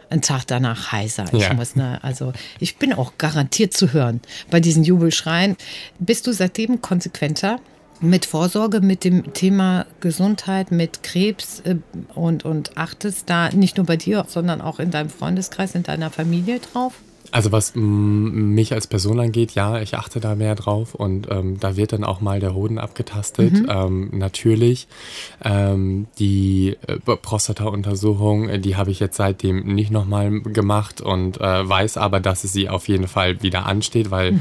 einen 0.09 0.23
Tag 0.23 0.47
danach 0.47 0.93
heiser. 0.93 1.25
Ich 1.33 1.43
Ja. 1.43 1.55
muss, 1.55 1.77
ne, 1.77 1.99
also 2.03 2.33
ich 2.61 2.77
bin 2.77 2.93
auch 2.93 3.13
garantiert 3.19 3.73
zu 3.73 3.93
hören 3.93 4.21
bei 4.51 4.61
diesen 4.61 4.85
Jubelschreien. 4.85 5.57
Bist 5.99 6.27
du 6.27 6.33
seitdem 6.33 6.81
konsequenter 6.81 7.59
mit 8.01 8.27
Vorsorge, 8.27 8.81
mit 8.81 9.05
dem 9.05 9.33
Thema 9.33 9.87
Gesundheit, 10.01 10.71
mit 10.71 11.03
Krebs 11.03 11.61
äh, 11.61 11.77
und, 12.15 12.45
und 12.45 12.77
achtest 12.77 13.29
da 13.31 13.51
nicht 13.51 13.77
nur 13.77 13.87
bei 13.87 13.97
dir, 13.97 14.25
sondern 14.29 14.61
auch 14.61 14.79
in 14.79 14.91
deinem 14.91 15.11
Freundeskreis, 15.11 15.75
in 15.75 15.83
deiner 15.83 16.11
Familie 16.11 16.61
drauf? 16.61 16.95
Also 17.33 17.53
was 17.53 17.73
mich 17.75 18.73
als 18.73 18.87
Person 18.87 19.21
angeht, 19.21 19.53
ja, 19.53 19.81
ich 19.81 19.97
achte 19.97 20.21
da 20.21 20.35
mehr 20.35 20.55
drauf 20.55 20.95
und 20.95 21.29
ähm, 21.31 21.59
da 21.59 21.77
wird 21.77 21.93
dann 21.93 22.05
auch 22.05 22.21
mal 22.21 22.41
der 22.41 22.55
Hoden 22.55 22.79
abgetastet. 22.79 23.53
Ähm, 23.69 24.11
natürlich 24.13 24.87
ähm, 25.45 26.07
die 26.19 26.77
äh, 26.87 26.99
Prostata-Untersuchung, 26.99 28.49
äh, 28.49 28.59
die 28.59 28.77
habe 28.77 28.91
ich 28.91 29.01
jetzt 29.01 29.17
seitdem 29.17 29.75
nicht 29.75 29.91
nochmal 29.91 30.41
gemacht 30.41 31.01
und 31.01 31.41
äh, 31.41 31.69
weiß 31.69 31.97
aber, 31.97 32.21
dass 32.21 32.45
es 32.45 32.53
sie 32.53 32.69
auf 32.69 32.89
jeden 32.89 33.09
Fall 33.09 33.43
wieder 33.43 33.67
ansteht, 33.67 34.11
weil 34.11 34.39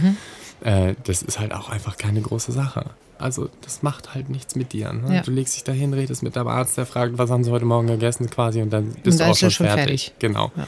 äh, 0.61 0.93
das 1.03 1.21
ist 1.21 1.39
halt 1.39 1.53
auch 1.53 1.69
einfach 1.69 1.97
keine 1.97 2.21
große 2.21 2.51
Sache. 2.51 2.91
Also 3.17 3.49
das 3.61 3.83
macht 3.83 4.13
halt 4.13 4.29
nichts 4.29 4.55
mit 4.55 4.73
dir. 4.73 4.91
Ne? 4.93 5.15
Ja. 5.15 5.21
Du 5.21 5.31
legst 5.31 5.55
dich 5.55 5.63
dahin, 5.63 5.93
redest 5.93 6.23
mit 6.23 6.35
deinem 6.35 6.47
Arzt, 6.47 6.77
der 6.77 6.85
fragt, 6.85 7.17
was 7.17 7.29
haben 7.29 7.43
sie 7.43 7.51
heute 7.51 7.65
Morgen 7.65 7.87
gegessen 7.87 8.29
quasi 8.29 8.61
und 8.61 8.71
dann 8.71 8.93
bist 9.03 9.19
dann 9.19 9.27
du 9.27 9.31
auch 9.31 9.37
schon 9.37 9.51
schon 9.51 9.67
fertig. 9.67 10.05
fertig. 10.05 10.13
Genau. 10.19 10.51
Ja. 10.55 10.67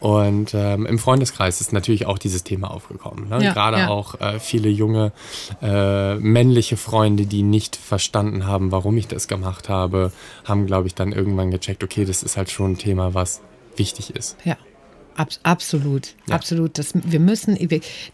Und 0.00 0.52
ähm, 0.52 0.84
im 0.84 0.98
Freundeskreis 0.98 1.62
ist 1.62 1.72
natürlich 1.72 2.04
auch 2.04 2.18
dieses 2.18 2.44
Thema 2.44 2.70
aufgekommen. 2.70 3.28
Ne? 3.30 3.42
Ja, 3.42 3.52
Gerade 3.54 3.78
ja. 3.78 3.88
auch 3.88 4.20
äh, 4.20 4.38
viele 4.38 4.68
junge 4.68 5.12
äh, 5.62 6.16
männliche 6.16 6.76
Freunde, 6.76 7.24
die 7.24 7.42
nicht 7.42 7.76
verstanden 7.76 8.46
haben, 8.46 8.70
warum 8.70 8.98
ich 8.98 9.08
das 9.08 9.28
gemacht 9.28 9.70
habe, 9.70 10.12
haben, 10.44 10.66
glaube 10.66 10.88
ich, 10.88 10.94
dann 10.94 11.12
irgendwann 11.12 11.50
gecheckt, 11.50 11.82
okay, 11.82 12.04
das 12.04 12.22
ist 12.22 12.36
halt 12.36 12.50
schon 12.50 12.72
ein 12.72 12.78
Thema, 12.78 13.14
was 13.14 13.40
wichtig 13.76 14.14
ist. 14.14 14.36
Ja. 14.44 14.58
Ab, 15.16 15.28
absolut, 15.42 16.14
Ja. 16.28 16.34
absolut. 16.34 16.78
Das, 16.78 16.92
wir 16.94 17.20
müssen, 17.20 17.56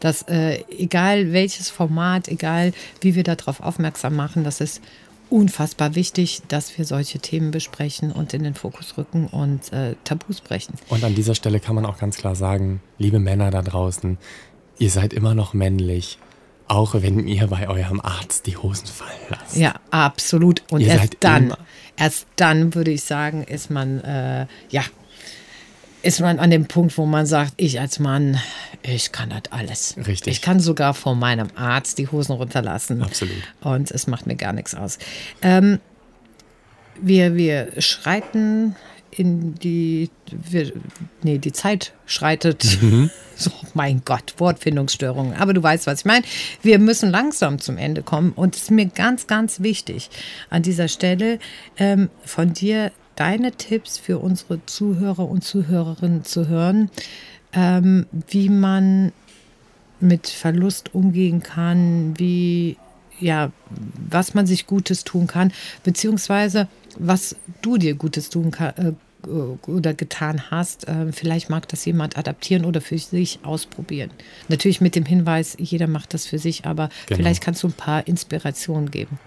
das, 0.00 0.22
äh, 0.22 0.62
egal 0.68 1.32
welches 1.32 1.70
Format, 1.70 2.28
egal 2.28 2.72
wie 3.00 3.14
wir 3.14 3.22
darauf 3.22 3.60
aufmerksam 3.60 4.16
machen, 4.16 4.44
das 4.44 4.60
ist 4.60 4.80
unfassbar 5.30 5.94
wichtig, 5.94 6.42
dass 6.48 6.76
wir 6.76 6.84
solche 6.84 7.20
Themen 7.20 7.52
besprechen 7.52 8.10
und 8.12 8.34
in 8.34 8.42
den 8.42 8.54
Fokus 8.54 8.98
rücken 8.98 9.28
und 9.28 9.72
äh, 9.72 9.94
Tabus 10.04 10.40
brechen. 10.40 10.74
Und 10.88 11.04
an 11.04 11.14
dieser 11.14 11.34
Stelle 11.36 11.60
kann 11.60 11.74
man 11.76 11.86
auch 11.86 11.98
ganz 11.98 12.16
klar 12.16 12.34
sagen, 12.34 12.80
liebe 12.98 13.18
Männer 13.20 13.50
da 13.50 13.62
draußen, 13.62 14.18
ihr 14.78 14.90
seid 14.90 15.12
immer 15.12 15.34
noch 15.34 15.54
männlich, 15.54 16.18
auch 16.66 16.94
wenn 17.00 17.26
ihr 17.28 17.46
bei 17.46 17.68
eurem 17.68 18.00
Arzt 18.00 18.46
die 18.46 18.56
Hosen 18.56 18.86
fallen 18.88 19.10
lasst. 19.28 19.56
Ja, 19.56 19.74
absolut. 19.90 20.62
Und 20.70 20.80
Ihr 20.80 20.88
erst 20.88 21.16
dann, 21.20 21.44
immer- 21.46 21.58
erst 21.96 22.26
dann 22.36 22.74
würde 22.74 22.90
ich 22.90 23.02
sagen, 23.04 23.44
ist 23.44 23.70
man, 23.70 24.00
äh, 24.00 24.46
ja, 24.70 24.82
ist 26.02 26.20
man 26.20 26.38
an 26.38 26.50
dem 26.50 26.66
Punkt, 26.66 26.96
wo 26.98 27.06
man 27.06 27.26
sagt, 27.26 27.54
ich 27.56 27.80
als 27.80 27.98
Mann, 27.98 28.38
ich 28.82 29.12
kann 29.12 29.30
das 29.30 29.52
alles. 29.52 29.96
Richtig. 30.06 30.32
Ich 30.32 30.42
kann 30.42 30.60
sogar 30.60 30.94
vor 30.94 31.14
meinem 31.14 31.48
Arzt 31.54 31.98
die 31.98 32.08
Hosen 32.08 32.32
runterlassen. 32.32 33.02
Absolut. 33.02 33.36
Und 33.60 33.90
es 33.90 34.06
macht 34.06 34.26
mir 34.26 34.36
gar 34.36 34.52
nichts 34.52 34.74
aus. 34.74 34.98
Ähm, 35.42 35.78
wir, 37.00 37.36
wir 37.36 37.72
schreiten 37.78 38.76
in 39.10 39.54
die, 39.54 40.10
wir, 40.30 40.72
nee, 41.22 41.38
die 41.38 41.52
Zeit 41.52 41.92
schreitet. 42.06 42.78
So, 43.40 43.50
mein 43.72 44.02
Gott, 44.04 44.34
Wortfindungsstörungen. 44.36 45.32
Aber 45.32 45.54
du 45.54 45.62
weißt, 45.62 45.86
was 45.86 46.00
ich 46.00 46.04
meine. 46.04 46.26
Wir 46.60 46.78
müssen 46.78 47.10
langsam 47.10 47.58
zum 47.58 47.78
Ende 47.78 48.02
kommen. 48.02 48.32
Und 48.32 48.54
es 48.54 48.64
ist 48.64 48.70
mir 48.70 48.84
ganz, 48.84 49.28
ganz 49.28 49.60
wichtig, 49.60 50.10
an 50.50 50.62
dieser 50.62 50.88
Stelle 50.88 51.38
ähm, 51.78 52.10
von 52.22 52.52
dir 52.52 52.92
deine 53.20 53.52
Tipps 53.52 53.98
für 53.98 54.18
unsere 54.18 54.64
Zuhörer 54.64 55.28
und 55.28 55.44
Zuhörerinnen 55.44 56.24
zu 56.24 56.48
hören, 56.48 56.90
ähm, 57.52 58.06
wie 58.28 58.48
man 58.48 59.12
mit 60.00 60.26
Verlust 60.28 60.94
umgehen 60.94 61.42
kann, 61.42 62.14
wie 62.18 62.78
ja, 63.20 63.52
was 64.08 64.32
man 64.32 64.46
sich 64.46 64.66
Gutes 64.66 65.04
tun 65.04 65.26
kann, 65.26 65.52
beziehungsweise 65.84 66.68
was 66.98 67.36
du 67.60 67.76
dir 67.76 67.94
Gutes 67.94 68.30
tun 68.30 68.50
kann, 68.50 68.72
äh, 68.78 68.92
oder 69.68 69.92
getan 69.92 70.50
hast. 70.50 70.88
Äh, 70.88 71.12
vielleicht 71.12 71.50
mag 71.50 71.68
das 71.68 71.84
jemand 71.84 72.16
adaptieren 72.16 72.64
oder 72.64 72.80
für 72.80 72.96
sich 72.96 73.40
ausprobieren. 73.42 74.10
Natürlich 74.48 74.80
mit 74.80 74.96
dem 74.96 75.04
Hinweis, 75.04 75.54
jeder 75.58 75.88
macht 75.88 76.14
das 76.14 76.24
für 76.24 76.38
sich, 76.38 76.64
aber 76.64 76.88
Genau. 77.04 77.18
vielleicht 77.18 77.42
kannst 77.42 77.62
du 77.62 77.66
ein 77.68 77.74
paar 77.74 78.06
Inspirationen 78.08 78.90
geben. 78.90 79.18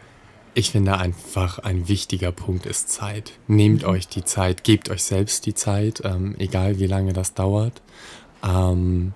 Ich 0.56 0.70
finde 0.70 0.98
einfach 0.98 1.58
ein 1.60 1.88
wichtiger 1.88 2.32
Punkt 2.32 2.68
ist 2.68 2.90
Zeit. 2.90 3.32
Nehmt 3.48 3.84
euch 3.86 4.08
die 4.08 4.24
Zeit, 4.24 4.64
gebt 4.64 4.92
euch 4.92 5.04
selbst 5.04 5.48
die 5.48 5.56
Zeit, 5.56 6.04
ähm, 6.06 6.36
egal 6.38 6.78
wie 6.78 6.86
lange 6.86 7.12
das 7.12 7.34
dauert. 7.34 7.82
Ähm, 8.44 9.14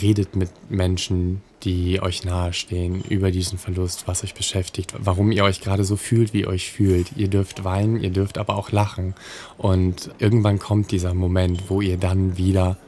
redet 0.00 0.36
mit 0.36 0.50
Menschen, 0.70 1.42
die 1.62 2.00
euch 2.00 2.24
nahestehen, 2.24 3.02
über 3.02 3.30
diesen 3.30 3.58
Verlust, 3.58 4.08
was 4.08 4.24
euch 4.24 4.32
beschäftigt, 4.32 4.94
warum 4.98 5.30
ihr 5.30 5.44
euch 5.44 5.60
gerade 5.60 5.84
so 5.84 5.96
fühlt, 5.96 6.32
wie 6.32 6.40
ihr 6.40 6.48
euch 6.48 6.72
fühlt. 6.72 7.08
Ihr 7.16 7.28
dürft 7.28 7.64
weinen, 7.64 8.00
ihr 8.00 8.10
dürft 8.10 8.38
aber 8.38 8.56
auch 8.56 8.72
lachen. 8.72 9.14
Und 9.58 10.10
irgendwann 10.20 10.58
kommt 10.58 10.90
dieser 10.90 11.12
Moment, 11.12 11.64
wo 11.68 11.82
ihr 11.82 11.98
dann 11.98 12.38
wieder 12.38 12.78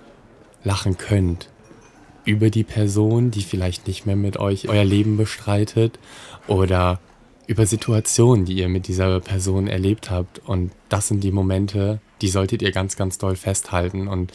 lachen 0.65 0.97
könnt 0.97 1.51
über 2.25 2.49
die 2.49 2.65
Person, 2.65 3.31
die 3.31 3.43
vielleicht 3.43 3.89
nicht 3.89 4.07
mehr 4.07 4.17
mit 4.17 4.39
euch 4.39 4.69
euer 4.71 4.85
Leben 4.85 5.19
bestreitet 5.19 5.99
oder 6.47 6.99
über 7.47 7.67
Situationen, 7.67 8.45
die 8.45 8.55
ihr 8.55 8.69
mit 8.69 8.89
dieser 8.89 9.21
Person 9.21 9.67
erlebt 9.67 10.11
habt. 10.11 10.41
Und 10.41 10.73
das 10.89 11.09
sind 11.09 11.25
die 11.25 11.33
Momente, 11.33 12.01
die 12.21 12.29
solltet 12.29 12.63
ihr 12.63 12.73
ganz, 12.73 12.97
ganz 12.97 13.19
doll 13.19 13.37
festhalten. 13.37 14.09
Und 14.09 14.33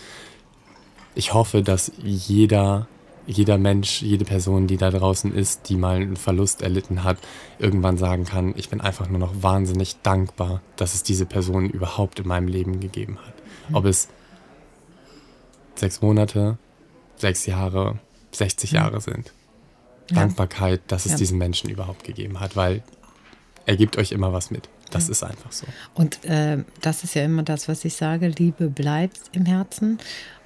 ich 1.16 1.34
hoffe, 1.34 1.64
dass 1.64 1.92
jeder, 2.04 2.88
jeder 3.26 3.58
Mensch, 3.58 4.02
jede 4.02 4.26
Person, 4.26 4.68
die 4.68 4.78
da 4.78 4.92
draußen 4.92 5.34
ist, 5.34 5.70
die 5.70 5.78
mal 5.78 5.96
einen 5.98 6.18
Verlust 6.18 6.62
erlitten 6.62 7.04
hat, 7.04 7.18
irgendwann 7.60 7.98
sagen 7.98 8.26
kann, 8.26 8.54
ich 8.58 8.70
bin 8.70 8.82
einfach 8.82 9.10
nur 9.10 9.20
noch 9.20 9.42
wahnsinnig 9.42 9.98
dankbar, 10.04 10.62
dass 10.76 10.94
es 10.94 11.04
diese 11.04 11.26
Person 11.26 11.70
überhaupt 11.70 12.20
in 12.20 12.28
meinem 12.28 12.48
Leben 12.48 12.80
gegeben 12.80 13.18
hat. 13.26 13.34
Ob 13.74 13.86
es 13.86 14.10
sechs 15.76 16.02
Monate, 16.02 16.58
sechs 17.16 17.46
Jahre, 17.46 18.00
60 18.32 18.72
Jahre 18.72 19.02
sind. 19.02 19.34
Dankbarkeit, 20.08 20.82
dass 20.88 21.06
es 21.06 21.14
Ja. 21.14 21.18
diesen 21.18 21.38
Menschen 21.38 21.70
überhaupt 21.70 22.04
gegeben 22.04 22.40
hat, 22.40 22.56
weil 22.56 22.84
er 23.66 23.76
gibt 23.78 23.98
euch 23.98 24.12
immer 24.12 24.32
was 24.34 24.52
mit. 24.52 24.70
Das 24.92 25.10
ist 25.10 25.24
einfach 25.24 25.52
so. 25.52 25.66
Und 25.94 26.24
äh, 26.24 26.64
das 26.82 27.04
ist 27.04 27.14
ja 27.16 27.24
immer 27.26 27.44
das, 27.44 27.68
was 27.68 27.84
ich 27.84 27.96
sage, 27.96 28.30
Liebe 28.30 28.70
bleibt 28.70 29.20
im 29.34 29.46
Herzen. 29.46 30.00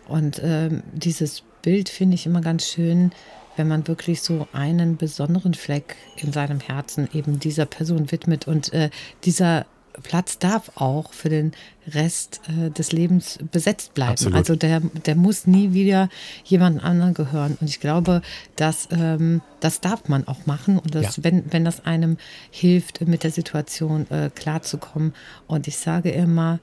Und 0.07 0.41
ähm, 0.43 0.81
dieses 0.93 1.43
Bild 1.61 1.89
finde 1.89 2.15
ich 2.15 2.25
immer 2.25 2.41
ganz 2.41 2.65
schön, 2.67 3.11
wenn 3.55 3.67
man 3.67 3.87
wirklich 3.87 4.21
so 4.23 4.47
einen 4.51 4.97
besonderen 4.97 5.53
Fleck 5.53 5.95
in 6.17 6.33
seinem 6.33 6.59
Herzen 6.59 7.07
eben 7.13 7.39
dieser 7.39 7.65
Person 7.67 8.11
widmet. 8.11 8.47
Und 8.47 8.73
äh, 8.73 8.89
dieser 9.25 9.67
Platz 10.03 10.39
darf 10.39 10.71
auch 10.75 11.13
für 11.13 11.29
den 11.29 11.51
Rest 11.87 12.41
äh, 12.47 12.69
des 12.69 12.91
Lebens 12.91 13.39
besetzt 13.51 13.93
bleiben. 13.93 14.11
Absolut. 14.11 14.37
Also 14.37 14.55
der, 14.55 14.79
der 14.79 15.15
muss 15.15 15.47
nie 15.47 15.73
wieder 15.73 16.09
jemand 16.43 16.83
anderen 16.83 17.13
gehören. 17.13 17.57
Und 17.59 17.69
ich 17.69 17.79
glaube, 17.79 18.21
dass, 18.55 18.87
ähm, 18.91 19.41
das 19.59 19.81
darf 19.81 20.07
man 20.07 20.27
auch 20.27 20.45
machen. 20.45 20.77
Und 20.79 20.95
das, 20.95 21.17
Ja. 21.17 21.23
wenn, 21.23 21.51
wenn 21.51 21.65
das 21.65 21.85
einem 21.85 22.17
hilft, 22.51 23.01
mit 23.07 23.23
der 23.23 23.31
Situation 23.31 24.09
äh, 24.11 24.29
klarzukommen. 24.33 25.13
Und 25.47 25.67
ich 25.67 25.77
sage 25.77 26.11
immer, 26.11 26.59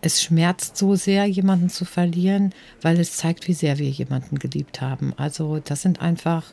es 0.00 0.22
schmerzt 0.22 0.76
so 0.76 0.96
sehr, 0.96 1.26
jemanden 1.26 1.70
zu 1.70 1.84
verlieren, 1.84 2.52
weil 2.80 2.98
es 2.98 3.16
zeigt, 3.16 3.46
wie 3.48 3.54
sehr 3.54 3.78
wir 3.78 3.88
jemanden 3.88 4.38
geliebt 4.38 4.80
haben. 4.80 5.12
Also 5.16 5.60
das 5.64 5.82
sind 5.82 6.00
einfach, 6.00 6.52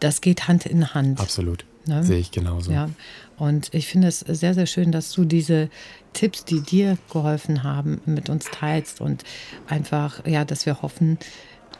das 0.00 0.20
geht 0.20 0.48
Hand 0.48 0.66
in 0.66 0.92
Hand. 0.94 1.20
Absolut. 1.20 1.64
Ne? 1.86 2.02
Sehe 2.02 2.18
ich 2.18 2.30
genauso. 2.30 2.72
Ja, 2.72 2.90
und 3.36 3.72
ich 3.72 3.86
finde 3.86 4.08
es 4.08 4.20
sehr, 4.20 4.54
sehr 4.54 4.66
schön, 4.66 4.92
dass 4.92 5.12
du 5.12 5.24
diese 5.24 5.68
Tipps, 6.12 6.44
die 6.44 6.60
dir 6.60 6.98
geholfen 7.12 7.62
haben, 7.62 8.00
mit 8.06 8.28
uns 8.28 8.46
teilst 8.46 9.00
und 9.00 9.24
einfach, 9.68 10.26
ja, 10.26 10.44
dass 10.44 10.66
wir 10.66 10.82
hoffen, 10.82 11.18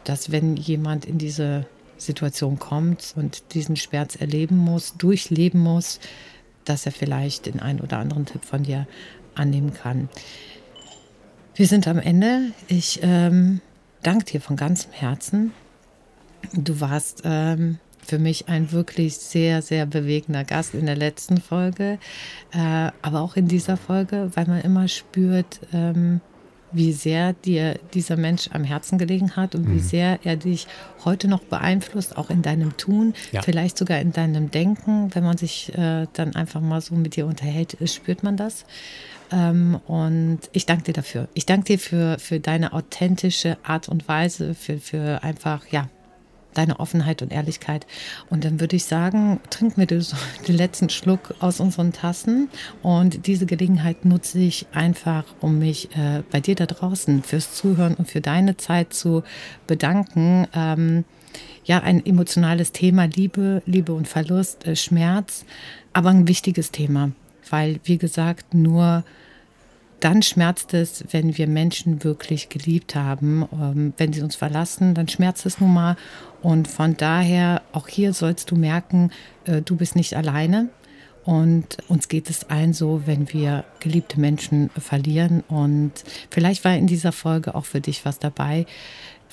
dass 0.03 0.31
wenn 0.31 0.55
jemand 0.55 1.05
in 1.05 1.17
diese 1.17 1.65
Situation 1.97 2.59
kommt 2.59 3.13
und 3.15 3.53
diesen 3.53 3.75
Schmerz 3.75 4.15
erleben 4.15 4.57
muss, 4.57 4.95
durchleben 4.97 5.59
muss, 5.59 5.99
dass 6.65 6.85
er 6.85 6.91
vielleicht 6.91 7.45
den 7.45 7.59
einen 7.59 7.79
oder 7.79 7.97
anderen 7.97 8.25
Tipp 8.25 8.45
von 8.45 8.63
dir 8.63 8.87
annehmen 9.35 9.73
kann. 9.73 10.09
Wir 11.55 11.67
sind 11.67 11.87
am 11.87 11.97
Ende. 11.97 12.51
Ich 12.67 12.99
ähm, 13.01 13.61
danke 14.03 14.25
dir 14.25 14.41
von 14.41 14.55
ganzem 14.55 14.91
Herzen. 14.91 15.53
Du 16.53 16.79
warst 16.79 17.23
ähm, 17.25 17.79
für 18.07 18.19
mich 18.19 18.47
ein 18.47 18.71
wirklich 18.71 19.17
sehr, 19.17 19.61
sehr 19.61 19.85
bewegender 19.85 20.43
Gast 20.43 20.73
in 20.73 20.85
der 20.85 20.95
letzten 20.95 21.37
Folge, 21.41 21.99
äh, 22.53 22.91
aber 23.01 23.21
auch 23.21 23.35
in 23.35 23.47
dieser 23.47 23.77
Folge, 23.77 24.31
weil 24.35 24.47
man 24.47 24.61
immer 24.61 24.87
spürt, 24.87 25.59
ähm, 25.73 26.21
wie 26.73 26.91
sehr 26.91 27.31
dir 27.33 27.79
dieser 27.93 28.17
Mensch 28.17 28.49
am 28.51 28.63
Herzen 28.65 28.97
gelegen 28.97 29.37
hat 29.37 29.55
und 29.55 29.71
wie 29.73 29.79
sehr 29.79 30.19
er 30.25 30.35
dich 30.35 30.67
heute 31.05 31.29
noch 31.29 31.39
beeinflusst, 31.39 32.17
auch 32.17 32.29
in 32.29 32.41
deinem 32.41 32.75
Tun, 32.75 33.13
Ja. 33.31 33.41
vielleicht 33.41 33.77
sogar 33.77 33.99
in 33.99 34.11
deinem 34.11 34.51
Denken. 34.51 35.09
Wenn 35.15 35.23
man 35.23 35.37
sich 35.37 35.73
äh, 35.77 36.07
dann 36.11 36.35
einfach 36.35 36.59
mal 36.59 36.81
so 36.81 36.93
mit 36.95 37.15
dir 37.15 37.25
unterhält, 37.25 37.77
spürt 37.89 38.21
man 38.21 38.35
das. 38.35 38.65
Ähm, 39.31 39.79
und 39.87 40.39
ich 40.51 40.65
danke 40.65 40.83
dir 40.83 40.93
dafür. 40.93 41.29
Ich 41.35 41.45
danke 41.45 41.65
dir 41.73 41.79
für, 41.79 42.17
für 42.19 42.39
deine 42.41 42.73
authentische 42.73 43.57
Art 43.63 43.87
und 43.87 44.07
Weise, 44.09 44.53
für, 44.53 44.77
für 44.77 45.23
einfach, 45.23 45.65
ja, 45.71 45.89
deine 46.57 46.79
Offenheit 46.79 47.21
und 47.21 47.31
Ehrlichkeit. 47.31 47.85
Und 48.29 48.43
dann 48.43 48.59
würde 48.59 48.75
ich 48.75 48.85
sagen, 48.85 49.39
trinken 49.49 49.77
wir 49.77 49.85
den 49.85 50.55
letzten 50.55 50.89
Schluck 50.89 51.35
aus 51.39 51.59
unseren 51.59 51.93
Tassen. 51.93 52.49
Und 52.81 53.27
diese 53.27 53.45
Gelegenheit 53.45 54.05
nutze 54.05 54.39
ich 54.39 54.67
einfach, 54.73 55.23
um 55.41 55.59
mich 55.59 55.95
äh, 55.95 56.23
bei 56.31 56.39
dir 56.39 56.55
da 56.55 56.65
draußen 56.65 57.23
fürs 57.23 57.53
Zuhören 57.53 57.95
und 57.95 58.07
für 58.07 58.21
deine 58.21 58.57
Zeit 58.57 58.93
zu 58.93 59.23
bedanken. 59.67 60.47
Ähm, 60.53 61.05
ja, 61.65 61.79
ein 61.81 62.05
emotionales 62.05 62.71
Thema, 62.71 63.05
Liebe, 63.05 63.61
Liebe 63.65 63.93
und 63.93 64.07
Verlust, 64.07 64.65
äh, 64.65 64.75
Schmerz, 64.75 65.45
aber 65.93 66.09
ein 66.09 66.27
wichtiges 66.27 66.71
Thema, 66.71 67.11
weil, 67.49 67.79
wie 67.83 67.97
gesagt, 67.97 68.53
nur 68.53 69.03
dann 69.99 70.21
schmerzt 70.21 70.73
es, 70.73 71.03
wenn 71.11 71.37
wir 71.37 71.47
Menschen 71.47 72.03
wirklich 72.03 72.49
geliebt 72.49 72.95
haben. 72.95 73.47
Ähm, 73.51 73.93
wenn 73.97 74.13
sie 74.13 74.21
uns 74.21 74.35
verlassen, 74.35 74.93
dann 74.93 75.07
schmerzt 75.07 75.45
es 75.45 75.59
nun 75.59 75.73
mal. 75.73 75.95
Und 76.41 76.67
von 76.67 76.95
daher, 76.97 77.63
auch 77.73 77.87
hier 77.87 78.13
sollst 78.13 78.51
du 78.51 78.55
merken, 78.55 79.11
äh, 79.45 79.61
du 79.61 79.75
bist 79.75 79.95
nicht 79.95 80.15
alleine. 80.15 80.69
Und 81.27 81.75
uns 81.89 82.07
geht 82.07 82.29
es 82.29 82.49
allen 82.49 82.71
so, 82.71 83.01
wenn 83.05 83.33
wir 83.33 83.65
geliebte 83.81 84.17
Menschen 84.17 84.69
verlieren. 84.69 85.43
Und 85.49 85.91
vielleicht 86.29 86.63
war 86.63 86.73
in 86.77 86.87
dieser 86.87 87.11
Folge 87.11 87.53
auch 87.53 87.65
für 87.65 87.81
dich 87.81 88.05
was 88.05 88.17
dabei, 88.17 88.65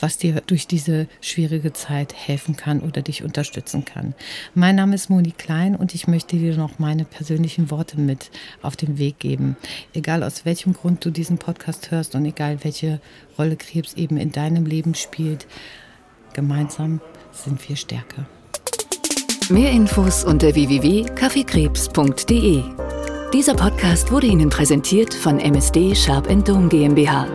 was 0.01 0.19
dir 0.19 0.43
durch 0.45 0.67
diese 0.67 1.07
schwierige 1.21 1.73
Zeit 1.73 2.13
helfen 2.13 2.57
kann 2.57 2.81
oder 2.81 3.01
dich 3.01 3.23
unterstützen 3.23 3.85
kann. 3.85 4.13
Mein 4.57 4.75
Name 4.75 4.97
ist 4.97 5.09
Moni 5.09 5.31
Klein 5.31 5.77
und 5.77 5.95
ich 5.95 6.09
möchte 6.09 6.37
dir 6.37 6.57
noch 6.57 6.81
meine 6.81 7.05
persönlichen 7.05 7.71
Worte 7.71 8.01
mit 8.01 8.33
auf 8.61 8.75
den 8.75 8.99
Weg 8.99 9.21
geben. 9.21 9.57
Egal 9.93 10.25
aus 10.25 10.45
welchem 10.45 10.73
Grund 10.73 11.05
du 11.05 11.11
diesen 11.11 11.39
Podcast 11.39 11.93
hörst 11.93 12.17
und 12.17 12.25
egal 12.25 12.65
welche 12.65 13.01
Rolle 13.39 13.55
Krebs 13.55 13.95
eben 13.95 14.17
in 14.17 14.33
deinem 14.33 14.67
Leben 14.67 14.97
spielt, 14.97 15.47
gemeinsam 16.33 17.01
sind 17.31 17.69
wir 17.69 17.77
stärker. 17.77 18.27
Mehr 19.51 19.73
Infos 19.73 20.25
unter 20.25 20.55
www.kaffeekrebs.de. 20.55 22.63
Dieser 23.33 23.55
Podcast 23.55 24.11
wurde 24.11 24.27
Ihnen 24.27 24.49
präsentiert 24.49 25.13
von 25.13 25.39
MSD 25.39 25.95
Sharp 25.95 26.31
Dome 26.45 26.69
GmbH 26.69 27.27